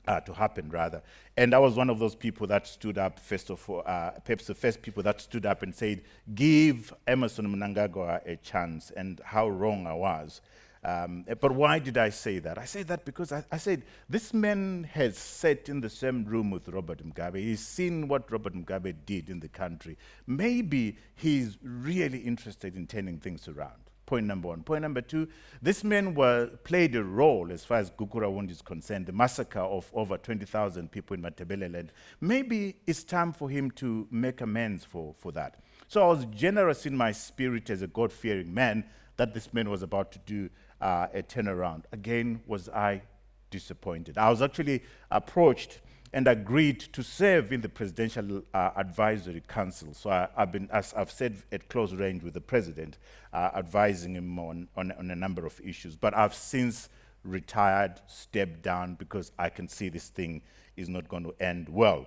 Uh, 0.06 0.20
to 0.20 0.32
happen 0.32 0.70
rather. 0.70 1.02
And 1.36 1.52
I 1.52 1.58
was 1.58 1.76
one 1.76 1.90
of 1.90 1.98
those 1.98 2.14
people 2.14 2.46
that 2.46 2.66
stood 2.66 2.96
up 2.96 3.20
first 3.20 3.50
of 3.50 3.68
all, 3.68 3.82
uh, 3.84 4.12
perhaps 4.24 4.46
the 4.46 4.54
first 4.54 4.80
people 4.80 5.02
that 5.02 5.20
stood 5.20 5.44
up 5.44 5.62
and 5.62 5.74
said, 5.74 6.00
give 6.34 6.94
Emmerson 7.06 7.46
Mnangagwa 7.54 8.26
a 8.26 8.36
chance 8.36 8.90
and 8.96 9.20
how 9.22 9.50
wrong 9.50 9.86
I 9.86 9.92
was. 9.92 10.40
Um, 10.84 11.24
but 11.40 11.52
why 11.52 11.78
did 11.78 11.98
I 11.98 12.10
say 12.10 12.38
that? 12.38 12.56
I 12.58 12.64
say 12.64 12.82
that 12.84 13.04
because 13.04 13.32
I, 13.32 13.44
I, 13.50 13.56
said 13.56 13.82
this 14.08 14.32
man 14.32 14.84
has 14.92 15.18
sat 15.18 15.68
in 15.68 15.80
the 15.80 15.90
same 15.90 16.24
room 16.24 16.50
with 16.50 16.68
Robert 16.68 17.04
Mugabe. 17.04 17.38
He's 17.38 17.66
seen 17.66 18.06
what 18.06 18.30
Robert 18.30 18.54
Mugabe 18.54 18.94
did 19.04 19.28
in 19.28 19.40
the 19.40 19.48
country. 19.48 19.98
Maybe 20.26 20.96
he's 21.16 21.58
really 21.62 22.18
interested 22.18 22.76
in 22.76 22.86
turning 22.86 23.18
things 23.18 23.48
around. 23.48 23.88
Point 24.06 24.26
number 24.26 24.48
one. 24.48 24.62
Point 24.62 24.82
number 24.82 25.02
two, 25.02 25.28
this 25.60 25.84
man 25.84 26.14
were, 26.14 26.46
played 26.64 26.96
a 26.96 27.04
role 27.04 27.52
as 27.52 27.64
far 27.64 27.76
as 27.76 27.90
Gukurahundi 27.90 28.52
is 28.52 28.62
concerned, 28.62 29.04
the 29.04 29.12
massacre 29.12 29.60
of 29.60 29.90
over 29.92 30.16
20,000 30.16 30.90
people 30.90 31.14
in 31.14 31.22
Matabeleland. 31.22 31.90
Maybe 32.20 32.76
it's 32.86 33.04
time 33.04 33.34
for 33.34 33.50
him 33.50 33.70
to 33.72 34.08
make 34.10 34.40
amends 34.40 34.82
for, 34.82 35.14
for 35.18 35.30
that. 35.32 35.60
So 35.88 36.02
I 36.02 36.06
was 36.06 36.24
generous 36.26 36.86
in 36.86 36.96
my 36.96 37.12
spirit 37.12 37.68
as 37.68 37.82
a 37.82 37.86
God-fearing 37.86 38.54
man 38.54 38.84
that 39.18 39.34
this 39.34 39.52
man 39.52 39.68
was 39.68 39.82
about 39.82 40.10
to 40.12 40.18
do 40.20 40.48
uh, 40.80 41.08
a 41.12 41.22
turnaround. 41.22 41.84
Again, 41.92 42.40
was 42.46 42.68
I 42.68 43.02
disappointed. 43.50 44.18
I 44.18 44.30
was 44.30 44.42
actually 44.42 44.82
approached 45.10 45.80
and 46.12 46.26
agreed 46.26 46.80
to 46.80 47.02
serve 47.02 47.52
in 47.52 47.60
the 47.60 47.68
Presidential 47.68 48.42
uh, 48.54 48.70
Advisory 48.76 49.42
Council. 49.46 49.92
So 49.92 50.10
I, 50.10 50.28
have 50.36 50.52
been, 50.52 50.68
as 50.72 50.94
I've 50.94 51.10
said, 51.10 51.42
at 51.52 51.68
close 51.68 51.92
range 51.92 52.22
with 52.22 52.34
the 52.34 52.40
President, 52.40 52.98
uh, 53.32 53.50
advising 53.54 54.14
him 54.14 54.38
on, 54.38 54.68
on, 54.76 54.92
on, 54.92 55.10
a 55.10 55.16
number 55.16 55.44
of 55.44 55.60
issues. 55.62 55.96
But 55.96 56.16
I've 56.16 56.34
since 56.34 56.88
retired, 57.24 58.00
stepped 58.06 58.62
down, 58.62 58.94
because 58.94 59.32
I 59.38 59.50
can 59.50 59.68
see 59.68 59.90
this 59.90 60.08
thing 60.08 60.42
is 60.76 60.88
not 60.88 61.08
going 61.08 61.24
to 61.24 61.34
end 61.40 61.68
well. 61.68 62.06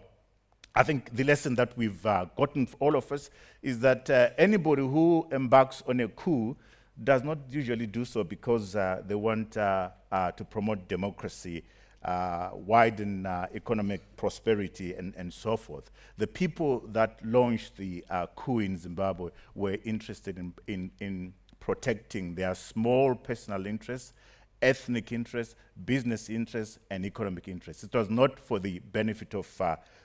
I 0.73 0.83
think 0.83 1.13
the 1.13 1.25
lesson 1.25 1.55
that 1.55 1.77
we've 1.77 2.03
uh, 2.05 2.25
gotten, 2.35 2.67
all 2.79 2.95
of 2.95 3.11
us, 3.11 3.29
is 3.61 3.79
that 3.81 4.09
uh, 4.09 4.29
anybody 4.37 4.81
who 4.81 5.27
embarks 5.31 5.83
on 5.87 5.99
a 5.99 6.07
coup 6.07 6.55
does 7.03 7.23
not 7.23 7.37
usually 7.49 7.87
do 7.87 8.05
so 8.05 8.23
because 8.23 8.75
uh, 8.75 9.01
they 9.05 9.15
want 9.15 9.57
uh, 9.57 9.89
uh, 10.11 10.31
to 10.31 10.43
promote 10.43 10.87
democracy, 10.87 11.63
uh, 12.03 12.49
widen 12.53 13.25
uh, 13.25 13.47
economic 13.53 14.15
prosperity, 14.17 14.93
and, 14.93 15.15
and 15.15 15.33
so 15.33 15.55
forth. 15.57 15.91
The 16.17 16.27
people 16.27 16.83
that 16.89 17.19
launched 17.23 17.77
the 17.77 18.03
uh, 18.09 18.27
coup 18.35 18.59
in 18.59 18.77
Zimbabwe 18.77 19.31
were 19.55 19.77
interested 19.83 20.37
in, 20.37 20.53
in, 20.67 20.91
in 20.99 21.33
protecting 21.59 22.35
their 22.35 22.55
small 22.55 23.15
personal 23.15 23.65
interests, 23.65 24.13
ethnic 24.61 25.11
interests, 25.11 25.55
business 25.85 26.29
interests, 26.29 26.77
and 26.89 27.05
economic 27.05 27.47
interests. 27.47 27.83
It 27.83 27.93
was 27.93 28.09
not 28.09 28.39
for 28.39 28.59
the 28.59 28.79
benefit 28.79 29.33
of, 29.33 29.61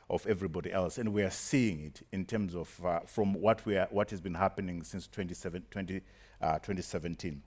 of 0.09 0.27
everybody 0.27 0.73
else, 0.73 0.99
and 0.99 1.13
we 1.13 1.23
are 1.23 1.31
seeing 1.31 1.85
it 1.85 2.07
in 2.13 2.25
terms 2.25 2.55
of 2.55 2.69
from 3.07 3.35
what, 3.35 3.65
we 3.67 3.77
are, 3.77 3.89
what 3.91 4.11
has 4.11 4.21
been 4.21 4.35
happening 4.35 4.83
since 4.83 5.07
2017 5.07 6.01
uh, 6.41 6.55
2017. 6.55 7.43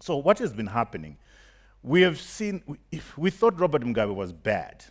So 0.00 0.16
what 0.16 0.38
has 0.38 0.52
been 0.52 0.66
happening? 0.66 1.16
We 1.82 2.02
have 2.02 2.20
seen, 2.20 2.62
we, 2.66 3.00
we 3.16 3.30
thought 3.30 3.58
Robert 3.58 3.82
Mugabe 3.82 4.14
was 4.14 4.32
bad, 4.32 4.84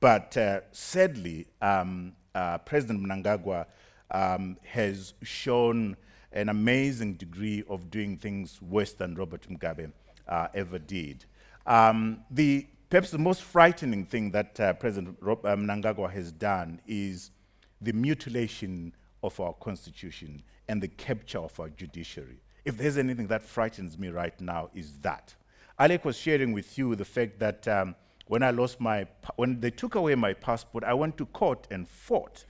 but 0.00 0.36
uh, 0.36 0.60
sadly, 0.72 1.46
um, 1.60 2.12
uh, 2.34 2.58
President 2.58 3.04
Mnangagwa 3.04 3.66
um, 4.10 4.56
has 4.64 5.14
shown 5.22 5.96
an 6.32 6.48
amazing 6.48 7.14
degree 7.14 7.64
of 7.68 7.90
doing 7.90 8.16
things 8.16 8.60
worse 8.62 8.92
than 8.92 9.14
Robert 9.14 9.46
Mugabe 9.48 9.92
uh, 10.28 10.48
ever 10.54 10.78
did. 10.78 11.24
Um, 11.66 12.20
the, 12.30 12.66
perhaps 12.90 13.10
the 13.10 13.18
most 13.18 13.42
frightening 13.42 14.04
thing 14.04 14.30
that 14.32 14.58
uh, 14.60 14.72
President 14.74 15.16
Rob, 15.20 15.44
uh, 15.44 15.54
Mnangagwa 15.56 16.10
has 16.10 16.32
done 16.32 16.80
is 16.86 17.30
the 17.80 17.92
mutilation 17.92 18.94
of 19.22 19.38
our 19.40 19.52
constitution 19.54 20.42
and 20.68 20.82
the 20.82 20.88
capture 20.88 21.38
of 21.38 21.58
our 21.60 21.68
judiciary 21.70 22.40
if 22.68 22.76
there's 22.76 22.98
anything 22.98 23.26
that 23.28 23.42
frightens 23.42 23.98
me 23.98 24.08
right 24.08 24.38
now, 24.42 24.68
is 24.74 24.98
that. 24.98 25.34
Alec 25.78 26.04
was 26.04 26.18
sharing 26.18 26.52
with 26.52 26.76
you 26.76 26.94
the 26.94 27.04
fact 27.04 27.38
that 27.38 27.66
um, 27.66 27.94
when 28.26 28.42
I 28.42 28.50
lost 28.50 28.78
my, 28.78 29.06
when 29.36 29.58
they 29.58 29.70
took 29.70 29.94
away 29.94 30.14
my 30.14 30.34
passport, 30.34 30.84
I 30.84 30.92
went 30.92 31.16
to 31.16 31.24
court 31.24 31.66
and 31.70 31.88
fought 31.88 32.44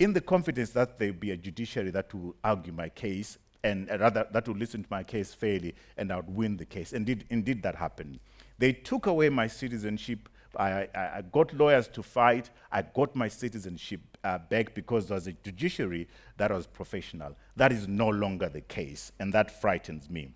in 0.00 0.12
the 0.12 0.20
confidence 0.20 0.70
that 0.70 0.98
there 0.98 1.12
will 1.12 1.20
be 1.20 1.30
a 1.30 1.36
judiciary 1.36 1.92
that 1.92 2.12
will 2.12 2.34
argue 2.42 2.72
my 2.72 2.88
case 2.88 3.38
and 3.62 3.88
uh, 3.90 3.98
rather 3.98 4.26
that 4.32 4.48
will 4.48 4.56
listen 4.56 4.82
to 4.82 4.88
my 4.90 5.04
case 5.04 5.34
fairly 5.34 5.76
and 5.96 6.10
I 6.10 6.16
would 6.16 6.34
win 6.34 6.56
the 6.56 6.64
case. 6.64 6.92
Indeed, 6.92 7.26
indeed 7.30 7.62
that 7.62 7.76
happened. 7.76 8.18
They 8.60 8.74
took 8.74 9.06
away 9.06 9.30
my 9.30 9.46
citizenship. 9.46 10.28
I, 10.54 10.86
I, 10.94 11.10
I 11.16 11.22
got 11.32 11.54
lawyers 11.54 11.88
to 11.88 12.02
fight. 12.02 12.50
I 12.70 12.82
got 12.82 13.16
my 13.16 13.26
citizenship 13.26 14.00
uh, 14.22 14.36
back 14.36 14.74
because 14.74 15.06
there 15.08 15.14
was 15.14 15.26
a 15.26 15.32
judiciary 15.32 16.06
that 16.36 16.50
was 16.50 16.66
professional. 16.66 17.34
That 17.56 17.72
is 17.72 17.88
no 17.88 18.08
longer 18.10 18.50
the 18.50 18.60
case, 18.60 19.12
and 19.18 19.32
that 19.32 19.50
frightens 19.62 20.10
me. 20.10 20.32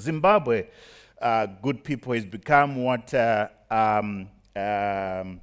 Zimbabwe, 0.00 0.66
uh, 1.22 1.46
good 1.62 1.84
people, 1.84 2.12
has 2.14 2.24
become 2.24 2.82
what 2.82 3.14
uh, 3.14 3.46
um, 3.70 4.28
um, 4.56 5.40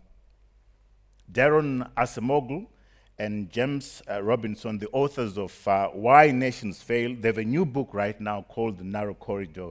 Daron 1.32 1.90
Acemoglu 1.96 2.68
and 3.20 3.50
James 3.50 4.02
uh, 4.12 4.22
Robinson, 4.22 4.80
the 4.80 4.90
authors 4.92 5.38
of 5.38 5.66
uh, 5.66 5.88
Why 5.90 6.32
Nations 6.32 6.82
Fail, 6.84 7.16
they 7.18 7.30
have 7.30 7.38
a 7.38 7.46
new 7.46 7.66
book 7.66 7.94
right 7.94 8.20
now 8.20 8.42
called 8.50 8.80
The 8.80 8.84
Narrow 8.84 9.14
Corridor, 9.14 9.70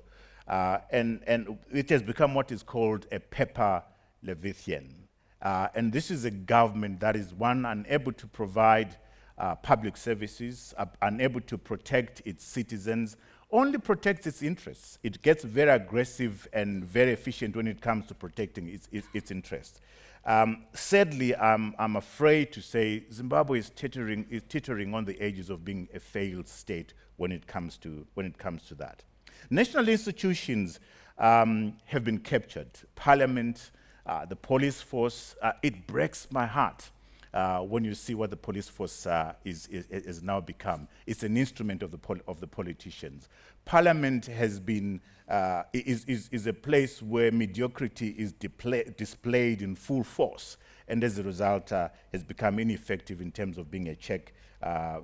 uh, 0.48 0.78
and, 0.90 1.22
and 1.26 1.58
it 1.72 1.88
has 1.90 2.02
become 2.02 2.34
what 2.34 2.50
is 2.52 2.62
called 2.62 3.06
a 3.12 3.20
paper 3.20 3.82
Leviathan. 4.22 4.94
Uh, 5.42 5.68
and 5.74 5.92
this 5.92 6.10
is 6.10 6.24
a 6.24 6.30
government 6.30 7.00
that 7.00 7.16
is, 7.16 7.32
one, 7.32 7.64
unable 7.64 8.12
to 8.12 8.26
provide 8.26 8.96
uh, 9.38 9.54
public 9.54 9.96
services, 9.96 10.74
unable 11.00 11.40
to 11.40 11.56
protect 11.56 12.20
its 12.26 12.44
citizens, 12.44 13.16
only 13.50 13.78
protects 13.78 14.26
its 14.26 14.42
interests. 14.42 14.98
It 15.02 15.22
gets 15.22 15.44
very 15.44 15.70
aggressive 15.70 16.46
and 16.52 16.84
very 16.84 17.12
efficient 17.12 17.56
when 17.56 17.66
it 17.66 17.80
comes 17.80 18.06
to 18.06 18.14
protecting 18.14 18.68
its, 18.68 18.88
its, 18.92 19.08
its 19.14 19.30
interests. 19.30 19.80
Um, 20.26 20.66
sadly, 20.74 21.34
I'm, 21.34 21.74
I'm 21.78 21.96
afraid 21.96 22.52
to 22.52 22.60
say 22.60 23.04
Zimbabwe 23.10 23.58
is 23.58 23.70
teetering, 23.70 24.26
is 24.28 24.42
teetering 24.48 24.94
on 24.94 25.06
the 25.06 25.18
edges 25.20 25.48
of 25.48 25.64
being 25.64 25.88
a 25.94 26.00
failed 26.00 26.46
state 26.46 26.92
when 27.16 27.32
it 27.32 27.46
comes 27.46 27.78
to, 27.78 28.06
when 28.14 28.26
it 28.26 28.36
comes 28.36 28.64
to 28.68 28.74
that. 28.76 29.02
National 29.48 29.88
institutions 29.88 30.80
um, 31.18 31.74
have 31.84 32.04
been 32.04 32.18
captured. 32.18 32.70
Parliament, 32.96 33.70
uh, 34.06 34.24
the 34.24 34.36
police 34.36 34.80
force, 34.80 35.36
uh, 35.42 35.52
it 35.62 35.86
breaks 35.86 36.26
my 36.30 36.46
heart 36.46 36.90
uh, 37.32 37.60
when 37.60 37.84
you 37.84 37.94
see 37.94 38.14
what 38.14 38.30
the 38.30 38.36
police 38.36 38.68
force 38.68 39.06
uh, 39.06 39.34
is, 39.44 39.68
is, 39.68 39.86
is, 39.90 40.22
now 40.22 40.40
become. 40.40 40.88
It's 41.06 41.22
an 41.22 41.36
instrument 41.36 41.82
of 41.82 41.92
the, 41.92 41.98
of 42.26 42.40
the 42.40 42.46
politicians. 42.46 43.28
Parliament 43.64 44.26
has 44.26 44.58
been, 44.58 45.00
uh, 45.28 45.62
is, 45.72 46.04
is, 46.06 46.28
is 46.32 46.46
a 46.46 46.52
place 46.52 47.00
where 47.02 47.30
mediocrity 47.30 48.08
is 48.18 48.32
displayed 48.32 49.62
in 49.62 49.76
full 49.76 50.02
force, 50.02 50.56
and 50.88 51.04
as 51.04 51.18
a 51.18 51.22
result 51.22 51.70
uh, 51.70 51.88
has 52.12 52.24
become 52.24 52.58
ineffective 52.58 53.20
in 53.20 53.30
terms 53.30 53.58
of 53.58 53.70
being 53.70 53.88
a 53.88 53.94
check, 53.94 54.32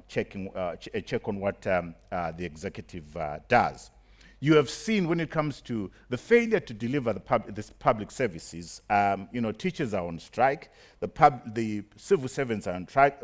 checking, 0.09 0.51
ch 0.81 0.89
a 0.95 1.01
check 1.01 1.29
on 1.29 1.39
what 1.39 1.65
um, 1.67 1.95
the 2.11 2.45
executive 2.45 3.17
does. 3.49 3.91
You 4.39 4.57
have 4.57 4.69
seen 4.69 5.09
when 5.09 5.19
it 5.19 5.31
comes 5.31 5.63
to 5.63 5.91
the 6.11 6.19
failure 6.19 6.61
to 6.61 6.75
deliver 6.75 7.13
the 7.13 7.21
pub 7.21 7.55
this 7.55 7.71
public 7.79 8.11
services, 8.11 8.83
um, 8.91 9.29
you 9.33 9.41
know, 9.41 9.51
teachers 9.51 9.95
are 9.95 10.07
on 10.07 10.19
strike, 10.19 10.71
the, 11.01 11.09
pub 11.09 11.55
the 11.55 11.85
civil 11.97 12.29
servants 12.29 12.67
are 12.67 12.75
on 12.75 12.87
strike, 12.87 13.19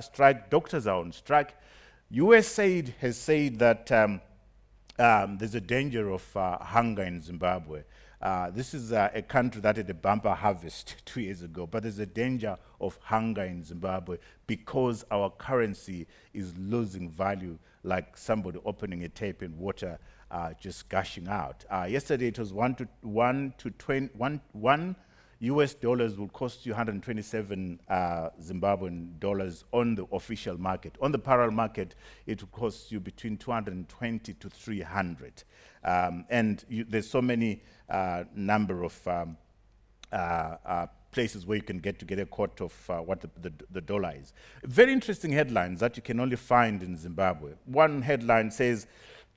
strike, 0.00 0.50
doctors 0.50 0.86
are 0.88 0.98
on 0.98 1.12
strike. 1.12 1.54
USAID 2.12 2.94
has 2.98 3.16
said 3.16 3.58
that 3.60 3.92
um, 3.92 4.20
um, 4.98 5.38
there's 5.38 5.54
a 5.54 5.60
danger 5.60 6.10
of 6.10 6.36
uh, 6.36 6.58
hunger 6.58 7.02
in 7.02 7.20
Zimbabwe. 7.20 7.82
Uh, 8.20 8.50
this 8.50 8.72
is 8.74 8.92
uh, 8.92 9.10
a 9.14 9.22
country 9.22 9.60
that 9.60 9.76
had 9.76 9.88
a 9.90 9.94
bumper 9.94 10.34
harvest 10.34 10.96
two 11.04 11.20
years 11.20 11.42
ago, 11.42 11.66
but 11.66 11.82
there's 11.82 11.98
a 11.98 12.06
danger 12.06 12.56
of 12.80 12.98
hunger 13.02 13.44
in 13.44 13.62
Zimbabwe 13.62 14.16
because 14.46 15.04
our 15.10 15.30
currency 15.30 16.06
is 16.32 16.56
losing 16.58 17.10
value 17.10 17.58
like 17.84 18.16
somebody 18.16 18.58
opening 18.64 19.04
a 19.04 19.08
tap 19.08 19.42
and 19.42 19.56
water 19.58 19.98
uh, 20.30 20.50
just 20.60 20.88
gushing 20.88 21.28
out. 21.28 21.64
Uh, 21.70 21.86
yesterday 21.88 22.28
it 22.28 22.38
was 22.38 22.52
one 22.52 22.74
to, 22.74 22.88
one 23.02 23.54
to 23.58 23.70
20, 23.70 24.10
one, 24.16 24.40
one 24.52 24.96
US 25.40 25.74
dollars 25.74 26.16
will 26.18 26.28
cost 26.28 26.64
you 26.64 26.72
127 26.72 27.80
uh, 27.88 28.30
Zimbabwean 28.42 29.18
dollars 29.20 29.64
on 29.72 29.94
the 29.94 30.04
official 30.12 30.58
market. 30.58 30.96
On 31.02 31.12
the 31.12 31.18
parallel 31.18 31.50
market, 31.50 31.94
it 32.26 32.40
will 32.40 32.48
cost 32.48 32.90
you 32.90 33.00
between 33.00 33.36
220 33.36 34.32
to 34.34 34.48
300. 34.48 35.44
Um, 35.84 36.24
and 36.30 36.64
you, 36.68 36.84
there's 36.84 37.08
so 37.08 37.20
many 37.20 37.62
uh, 37.90 38.24
number 38.34 38.82
of 38.82 39.06
um, 39.06 39.36
uh, 40.10 40.56
uh, 40.64 40.86
places 41.12 41.46
where 41.46 41.56
you 41.56 41.62
can 41.62 41.78
get 41.78 41.98
to 41.98 42.04
get 42.04 42.18
a 42.18 42.26
quote 42.26 42.60
of 42.60 42.72
uh, 42.90 42.98
what 42.98 43.20
the, 43.20 43.30
the, 43.40 43.52
the, 43.70 43.80
dollar 43.80 44.14
is. 44.20 44.32
Very 44.64 44.92
interesting 44.92 45.32
headlines 45.32 45.80
that 45.80 45.96
you 45.96 46.02
can 46.02 46.20
only 46.20 46.36
find 46.36 46.82
in 46.82 46.96
Zimbabwe. 46.96 47.52
One 47.64 48.02
headline 48.02 48.50
says, 48.50 48.86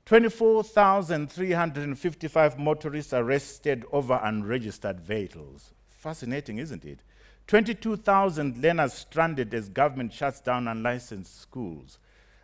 24,355 0.06 2.58
motorists 2.58 3.14
arrested 3.14 3.86
over 3.92 4.20
unregistered 4.24 5.00
vehicles. 5.00 5.74
Fascinating, 5.90 6.58
isn't 6.58 6.86
it? 6.86 7.00
22,000 7.48 8.62
learners 8.62 8.94
stranded 8.94 9.54
as 9.54 9.70
government 9.70 10.14
shuts 10.14 10.40
down 10.40 10.68
unlicensed 10.68 11.42
schools. 11.42 12.00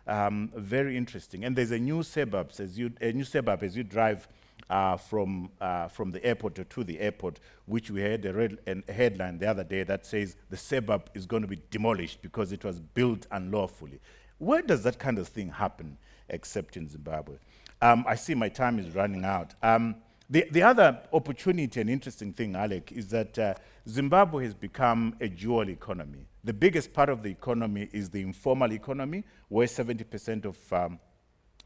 Um, 0.06 0.52
very 0.54 0.96
interesting. 0.96 1.44
And 1.44 1.56
there's 1.56 1.70
a 1.70 1.78
new 1.78 2.02
suburb 2.02 2.50
as 2.58 2.78
you, 2.78 2.92
a 3.00 3.12
new 3.12 3.24
suburb 3.24 3.62
as 3.62 3.76
you 3.76 3.84
drive 3.84 4.28
uh, 4.68 4.96
from, 4.96 5.50
uh, 5.60 5.88
from 5.88 6.10
the 6.10 6.24
airport 6.24 6.58
or 6.58 6.64
to 6.64 6.84
the 6.84 7.00
airport, 7.00 7.40
which 7.66 7.90
we 7.90 8.00
had 8.00 8.24
a, 8.24 8.32
red, 8.32 8.58
a 8.66 8.92
headline 8.92 9.38
the 9.38 9.46
other 9.46 9.64
day 9.64 9.82
that 9.84 10.04
says 10.04 10.36
the 10.50 10.56
suburb 10.56 11.08
is 11.14 11.26
going 11.26 11.42
to 11.42 11.48
be 11.48 11.60
demolished 11.70 12.20
because 12.22 12.52
it 12.52 12.64
was 12.64 12.80
built 12.80 13.26
unlawfully. 13.30 14.00
Where 14.38 14.62
does 14.62 14.82
that 14.82 14.98
kind 14.98 15.18
of 15.18 15.28
thing 15.28 15.50
happen 15.50 15.96
except 16.28 16.76
in 16.76 16.88
Zimbabwe? 16.88 17.36
Um, 17.82 18.04
I 18.08 18.14
see 18.14 18.34
my 18.34 18.48
time 18.48 18.78
is 18.78 18.94
running 18.94 19.24
out. 19.24 19.54
Um, 19.62 19.96
the, 20.28 20.46
the 20.50 20.62
other 20.62 21.00
opportunity 21.12 21.80
and 21.80 21.88
interesting 21.88 22.32
thing, 22.32 22.56
Alec, 22.56 22.90
is 22.92 23.08
that 23.08 23.38
uh, 23.38 23.54
Zimbabwe 23.88 24.44
has 24.44 24.54
become 24.54 25.14
a 25.20 25.28
dual 25.28 25.68
economy. 25.68 26.26
The 26.42 26.52
biggest 26.52 26.92
part 26.92 27.08
of 27.08 27.22
the 27.22 27.30
economy 27.30 27.88
is 27.92 28.10
the 28.10 28.22
informal 28.22 28.72
economy, 28.72 29.24
where 29.48 29.66
70% 29.66 30.44
of 30.44 30.72
um, 30.72 30.98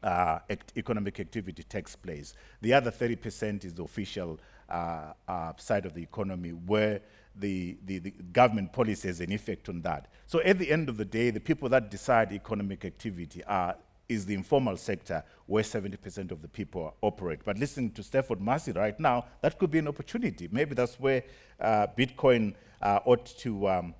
uh, 0.03 0.39
act 0.49 0.73
economic 0.77 1.19
activity 1.19 1.63
takes 1.63 1.95
place. 1.95 2.33
The 2.61 2.73
other 2.73 2.91
30% 2.91 3.65
is 3.65 3.73
the 3.73 3.83
official 3.83 4.39
uh, 4.69 5.13
uh, 5.27 5.53
side 5.57 5.85
of 5.85 5.93
the 5.93 6.03
economy, 6.03 6.49
where 6.49 7.01
the, 7.35 7.77
the, 7.85 7.99
the, 7.99 8.11
government 8.11 8.73
policy 8.73 9.07
has 9.07 9.21
an 9.21 9.31
effect 9.31 9.69
on 9.69 9.81
that. 9.81 10.07
So 10.27 10.41
at 10.41 10.59
the 10.59 10.71
end 10.71 10.89
of 10.89 10.97
the 10.97 11.05
day, 11.05 11.29
the 11.29 11.39
people 11.39 11.69
that 11.69 11.89
decide 11.89 12.31
economic 12.31 12.85
activity 12.85 13.43
are 13.45 13.75
is 14.11 14.25
the 14.25 14.33
informal 14.33 14.75
sector 14.75 15.23
where 15.45 15.63
70% 15.63 16.31
of 16.31 16.41
the 16.41 16.47
people 16.47 16.95
operate. 17.01 17.39
But 17.45 17.57
listening 17.57 17.91
to 17.91 18.03
Stafford 18.03 18.39
Masie 18.39 18.75
right 18.75 18.99
now, 18.99 19.25
that 19.41 19.57
could 19.57 19.71
be 19.71 19.79
an 19.79 19.87
opportunity. 19.87 20.49
Maybe 20.51 20.75
that's 20.75 20.99
where 20.99 21.23
uh, 21.59 21.87
Bitcoin 21.97 22.53
uh, 22.81 22.99
ought 23.05 23.25
to, 23.25 23.69
um, 23.69 23.95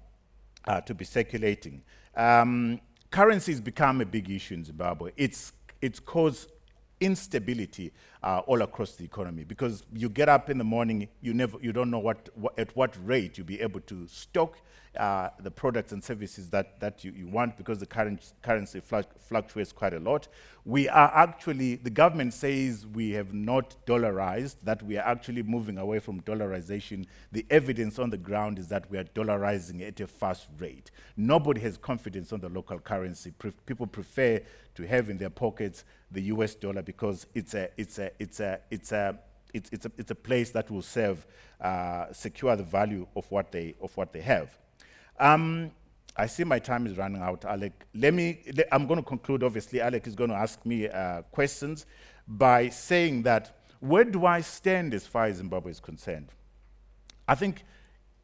uh, 0.67 0.82
to 0.82 0.93
be 0.93 1.06
circulating. 1.06 1.82
Um, 2.15 2.82
currencies 3.10 3.62
become 3.62 4.02
a 4.02 4.06
big 4.06 4.30
issue 4.30 4.56
in 4.56 4.65
Zimbabwe. 4.65 5.12
It's, 5.15 5.54
it's 5.82 6.00
caused 6.00 6.50
instability 7.00 7.91
uh, 8.23 8.41
all 8.47 8.62
across 8.62 8.93
the 8.93 9.03
economy 9.03 9.43
because 9.43 9.84
you 9.93 10.10
get 10.10 10.29
up 10.29 10.49
in 10.49 10.57
the 10.57 10.63
morning, 10.63 11.07
you, 11.21 11.34
never, 11.34 11.57
you 11.62 11.71
don't 11.73 11.89
know 11.89 11.99
what, 11.99 12.29
what 12.36 12.57
at 12.60 12.75
what 12.75 12.95
rate 13.03 13.38
you'll 13.38 13.47
be 13.47 13.62
able 13.62 13.79
to 13.81 14.07
stock 14.07 14.57
uh, 14.97 15.29
the 15.39 15.49
products 15.49 15.93
and 15.93 16.03
services 16.03 16.49
that, 16.49 16.79
that 16.81 17.03
you, 17.03 17.12
you 17.12 17.25
want 17.27 17.55
because 17.57 17.79
the 17.79 17.86
current 17.86 18.34
currency 18.41 18.81
fluctuates 18.81 19.71
quite 19.71 19.93
a 19.93 19.99
lot. 19.99 20.27
We 20.65 20.89
are 20.89 21.12
actually, 21.15 21.75
the 21.75 21.89
government 21.89 22.34
says 22.34 22.86
we 22.86 23.12
have 23.12 23.34
not 23.34 23.75
dollarized, 23.86 24.57
that 24.63 24.84
we 24.84 24.97
are 24.97 25.07
actually 25.07 25.43
moving 25.43 25.77
away 25.77 25.99
from 25.99 26.21
dollarization. 26.21 27.05
The 27.31 27.45
evidence 27.49 27.99
on 27.99 28.10
the 28.10 28.17
ground 28.17 28.60
is 28.60 28.67
that 28.67 28.91
we 28.91 28.97
are 28.97 29.05
dollarizing 29.05 29.81
at 29.88 29.99
a 30.01 30.07
fast 30.07 30.47
rate. 30.60 30.91
Nobody 31.15 31.62
has 31.62 31.77
confidence 31.77 32.34
on 32.34 32.41
the 32.41 32.49
local 32.49 32.77
currency. 32.79 33.34
People 33.65 33.88
prefer 33.88 34.41
to 34.75 34.88
have 34.88 35.10
in 35.10 35.17
their 35.17 35.29
pockets 35.29 35.86
the 36.12 36.23
US 36.23 36.55
dollar 36.55 36.81
because 36.81 37.25
it's 37.34 37.53
a, 37.53 37.69
it's 37.77 37.97
a, 37.97 38.11
it's 38.19 38.39
a, 38.39 38.60
it's 38.69 38.91
a, 38.91 39.17
it's, 39.54 39.69
it's, 39.71 39.86
a, 39.86 39.91
it's 39.97 40.12
a 40.12 40.15
place 40.15 40.52
that 40.52 40.69
will 40.71 40.82
serve, 40.82 41.26
uh, 41.60 42.12
secure 42.12 42.56
the 42.56 42.63
value 42.63 43.08
of 43.15 43.30
what 43.32 43.52
they, 43.52 43.76
of 43.82 43.95
what 43.97 44.13
they 44.13 44.21
have. 44.21 44.58
Um, 45.19 45.71
I 46.15 46.28
see 46.28 46.43
my 46.43 46.60
time 46.60 46.88
is 46.88 46.97
running 46.97 47.21
out, 47.21 47.45
Alec. 47.45 47.86
Let 47.95 48.13
me, 48.13 48.41
I'm 48.71 48.86
going 48.86 49.00
to 49.00 49.06
conclude, 49.06 49.43
obviously. 49.43 49.82
Alec 49.82 50.08
is 50.08 50.15
going 50.15 50.30
to 50.30 50.36
ask 50.36 50.65
me 50.65 50.88
uh, 50.88 51.21
questions 51.32 51.86
by 52.28 52.69
saying 52.69 53.24
that 53.24 53.58
where 53.80 54.04
do 54.04 54.26
I 54.26 54.41
stand 54.41 54.93
as 54.93 55.08
far 55.08 55.26
as 55.26 55.38
Zimbabwe 55.38 55.71
is 55.71 55.80
concerned? 55.80 56.30
I 57.28 57.36
think 57.36 57.63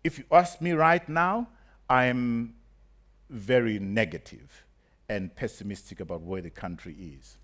if 0.04 0.18
you 0.18 0.26
ask 0.32 0.62
me 0.62 0.72
right 0.72 1.08
now, 1.10 1.48
I'm 1.90 2.56
very 3.30 3.80
negative 3.80 4.66
and 5.10 5.34
pessimistic 5.36 6.00
about 6.00 6.22
where 6.22 6.42
the 6.42 6.50
country 6.50 6.96
is. 7.20 7.38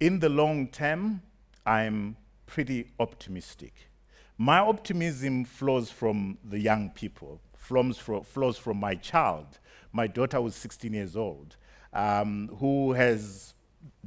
In 0.00 0.18
the 0.18 0.28
long 0.28 0.68
term, 0.68 1.22
I'm 1.66 2.16
pretty 2.46 2.92
optimistic. 3.00 3.90
My 4.38 4.58
optimism 4.58 5.44
flows 5.44 5.90
from 5.90 6.38
the 6.44 6.58
young 6.58 6.90
people, 6.90 7.40
flows 7.54 7.98
from, 7.98 8.22
flows 8.22 8.56
from 8.56 8.78
my 8.78 8.94
child, 8.94 9.58
my 9.92 10.06
daughter 10.06 10.40
was 10.40 10.54
16 10.54 10.92
years 10.92 11.16
old, 11.16 11.56
um, 11.92 12.50
who 12.58 12.92
has 12.92 13.54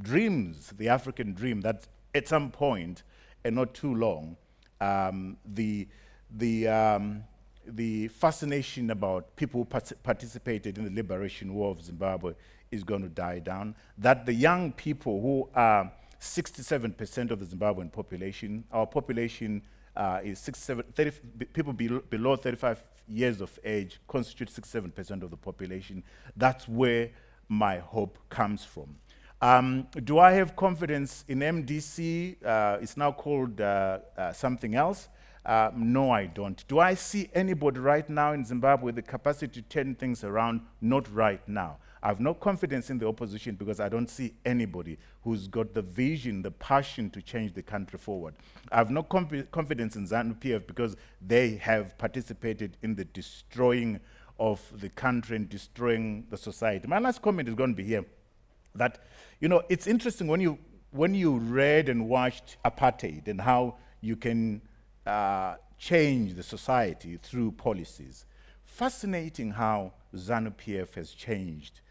dreams, 0.00 0.72
the 0.78 0.88
African 0.88 1.34
dream, 1.34 1.60
that 1.62 1.86
at 2.14 2.28
some 2.28 2.50
point, 2.50 3.02
and 3.44 3.56
not 3.56 3.74
too 3.74 3.94
long, 3.94 4.36
um, 4.80 5.36
the, 5.44 5.88
the, 6.30 6.68
um, 6.68 7.24
the 7.66 8.08
fascination 8.08 8.90
about 8.90 9.34
people 9.36 9.60
who 9.60 9.94
participated 10.02 10.78
in 10.78 10.84
the 10.84 10.90
liberation 10.90 11.54
war 11.54 11.72
of 11.72 11.82
Zimbabwe 11.82 12.34
is 12.70 12.84
going 12.84 13.02
to 13.02 13.08
die 13.08 13.40
down. 13.40 13.74
That 13.98 14.26
the 14.26 14.32
young 14.34 14.72
people 14.72 15.20
who 15.20 15.48
are 15.54 15.90
67% 16.20 17.30
of 17.30 17.40
the 17.40 17.56
Zimbabwean 17.56 17.90
population, 17.90 18.64
our 18.70 18.86
population 18.86 19.62
uh, 19.96 20.20
is 20.22 20.40
30, 20.40 21.10
people 21.52 21.72
below, 21.72 22.00
below 22.10 22.36
35 22.36 22.82
years 23.08 23.40
of 23.40 23.58
age 23.64 24.00
constitute 24.06 24.48
67% 24.48 25.22
of 25.22 25.30
the 25.30 25.36
population. 25.36 26.02
That's 26.36 26.68
where 26.68 27.10
my 27.48 27.78
hope 27.78 28.18
comes 28.28 28.64
from. 28.64 28.96
Um, 29.42 29.88
do 30.04 30.18
I 30.18 30.32
have 30.32 30.54
confidence 30.54 31.24
in 31.26 31.38
MDC? 31.38 32.44
Uh, 32.44 32.78
it's 32.82 32.96
now 32.96 33.10
called 33.10 33.60
uh, 33.60 34.00
uh, 34.16 34.32
something 34.32 34.74
else. 34.74 35.08
Uh, 35.44 35.70
no, 35.74 36.10
I 36.10 36.26
don't. 36.26 36.62
Do 36.68 36.78
I 36.78 36.92
see 36.94 37.30
anybody 37.32 37.80
right 37.80 38.08
now 38.08 38.34
in 38.34 38.44
Zimbabwe 38.44 38.84
with 38.84 38.96
the 38.96 39.02
capacity 39.02 39.62
to 39.62 39.68
turn 39.68 39.94
things 39.94 40.22
around? 40.22 40.60
Not 40.82 41.12
right 41.14 41.40
now. 41.48 41.78
I 42.02 42.08
have 42.08 42.20
no 42.20 42.32
confidence 42.32 42.88
in 42.88 42.98
the 42.98 43.06
opposition 43.06 43.56
because 43.56 43.78
I 43.78 43.90
don't 43.90 44.08
see 44.08 44.32
anybody 44.44 44.98
who's 45.22 45.48
got 45.48 45.74
the 45.74 45.82
vision, 45.82 46.40
the 46.40 46.50
passion 46.50 47.10
to 47.10 47.20
change 47.20 47.52
the 47.52 47.62
country 47.62 47.98
forward. 47.98 48.34
I 48.72 48.78
have 48.78 48.90
no 48.90 49.02
confidence 49.02 49.96
in 49.96 50.06
ZANU-PF 50.06 50.66
because 50.66 50.96
they 51.20 51.56
have 51.56 51.98
participated 51.98 52.78
in 52.82 52.94
the 52.94 53.04
destroying 53.04 54.00
of 54.38 54.62
the 54.80 54.88
country 54.88 55.36
and 55.36 55.48
destroying 55.48 56.26
the 56.30 56.38
society. 56.38 56.88
My 56.88 56.98
last 56.98 57.20
comment 57.20 57.48
is 57.48 57.54
going 57.54 57.70
to 57.70 57.76
be 57.76 57.84
here 57.84 58.06
that, 58.74 59.04
you 59.40 59.48
know, 59.48 59.62
it's 59.68 59.86
interesting 59.86 60.26
when 60.26 60.40
you, 60.40 60.58
when 60.92 61.14
you 61.14 61.36
read 61.36 61.90
and 61.90 62.08
watched 62.08 62.56
apartheid 62.64 63.28
and 63.28 63.42
how 63.42 63.76
you 64.00 64.16
can 64.16 64.62
uh, 65.06 65.56
change 65.76 66.34
the 66.34 66.42
society 66.42 67.18
through 67.22 67.52
policies. 67.52 68.24
Fascinating 68.64 69.50
how 69.50 69.92
ZANU-PF 70.14 70.94
has 70.94 71.10
changed 71.10 71.82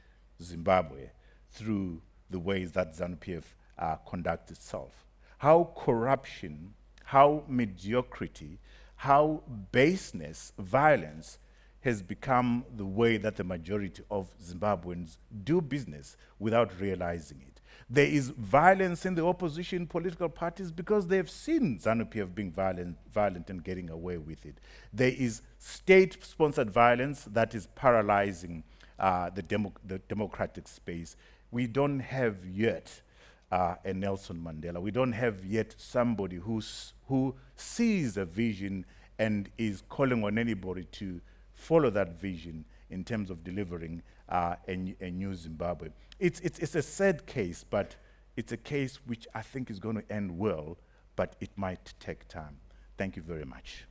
Zimbabwe 0.41 1.10
through 1.52 2.02
the 2.30 2.39
ways 2.39 2.71
that 2.73 2.95
ZANU-PF 2.95 3.43
uh, 3.78 3.95
conducts 4.08 4.52
itself. 4.52 5.06
How 5.39 5.71
corruption, 5.75 6.73
how 7.06 7.43
mediocrity, 7.47 8.60
how 8.97 9.43
baseness, 9.71 10.54
violence 10.60 11.39
has 11.82 12.02
become 12.02 12.65
the 12.75 12.86
way 12.86 13.17
that 13.17 13.38
the 13.38 13.43
majority 13.43 14.04
of 14.12 14.28
Zimbabweans 14.43 15.17
do 15.43 15.62
business 15.62 16.17
without 16.38 16.78
realizing 16.80 17.41
it. 17.47 17.62
There 17.89 18.06
is 18.06 18.30
violence 18.30 19.06
in 19.06 19.15
the 19.15 19.25
opposition 19.25 19.88
political 19.88 20.30
parties 20.30 20.71
because 20.71 21.08
they've 21.08 21.30
seen 21.30 21.80
ZANU-PF 21.80 22.36
being 22.36 22.52
violent, 22.52 22.97
violent 23.12 23.49
and 23.49 23.63
getting 23.63 23.89
away 23.89 24.17
with 24.17 24.45
it. 24.45 24.60
There 24.93 25.13
is 25.17 25.41
state-sponsored 25.58 26.69
violence 26.69 27.23
that 27.32 27.56
is 27.56 27.67
paralyzing 27.75 28.63
uh, 28.99 29.29
the, 29.29 29.41
demo, 29.41 29.73
the, 29.85 29.99
democratic 29.99 30.67
space. 30.67 31.15
We 31.51 31.67
don't 31.67 31.99
have 31.99 32.45
yet 32.45 33.01
uh, 33.51 33.75
a 33.83 33.93
Nelson 33.93 34.38
Mandela. 34.43 34.81
We 34.81 34.91
don't 34.91 35.12
have 35.13 35.43
yet 35.45 35.73
somebody 35.77 36.35
who's, 36.35 36.93
who 37.07 37.35
sees 37.55 38.17
a 38.17 38.25
vision 38.25 38.85
and 39.17 39.49
is 39.57 39.83
calling 39.89 40.23
on 40.23 40.38
anybody 40.38 40.83
to 40.83 41.19
follow 41.53 41.89
that 41.89 42.19
vision 42.19 42.65
in 42.89 43.03
terms 43.03 43.29
of 43.29 43.43
delivering 43.43 44.01
uh, 44.29 44.55
a, 44.67 44.95
a, 45.01 45.12
new 45.12 45.33
Zimbabwe. 45.35 45.89
It's, 46.19 46.39
it's, 46.39 46.59
it's 46.59 46.75
a 46.75 46.81
sad 46.81 47.25
case, 47.25 47.65
but 47.69 47.95
it's 48.38 48.51
a 48.51 48.57
case 48.57 48.99
which 49.05 49.27
I 49.33 49.41
think 49.41 49.69
is 49.69 49.79
going 49.79 49.95
to 49.97 50.12
end 50.12 50.38
well, 50.38 50.77
but 51.15 51.35
it 51.41 51.49
might 51.55 51.93
take 51.99 52.27
time. 52.27 52.57
Thank 52.97 53.15
you 53.15 53.21
very 53.21 53.45
much. 53.45 53.85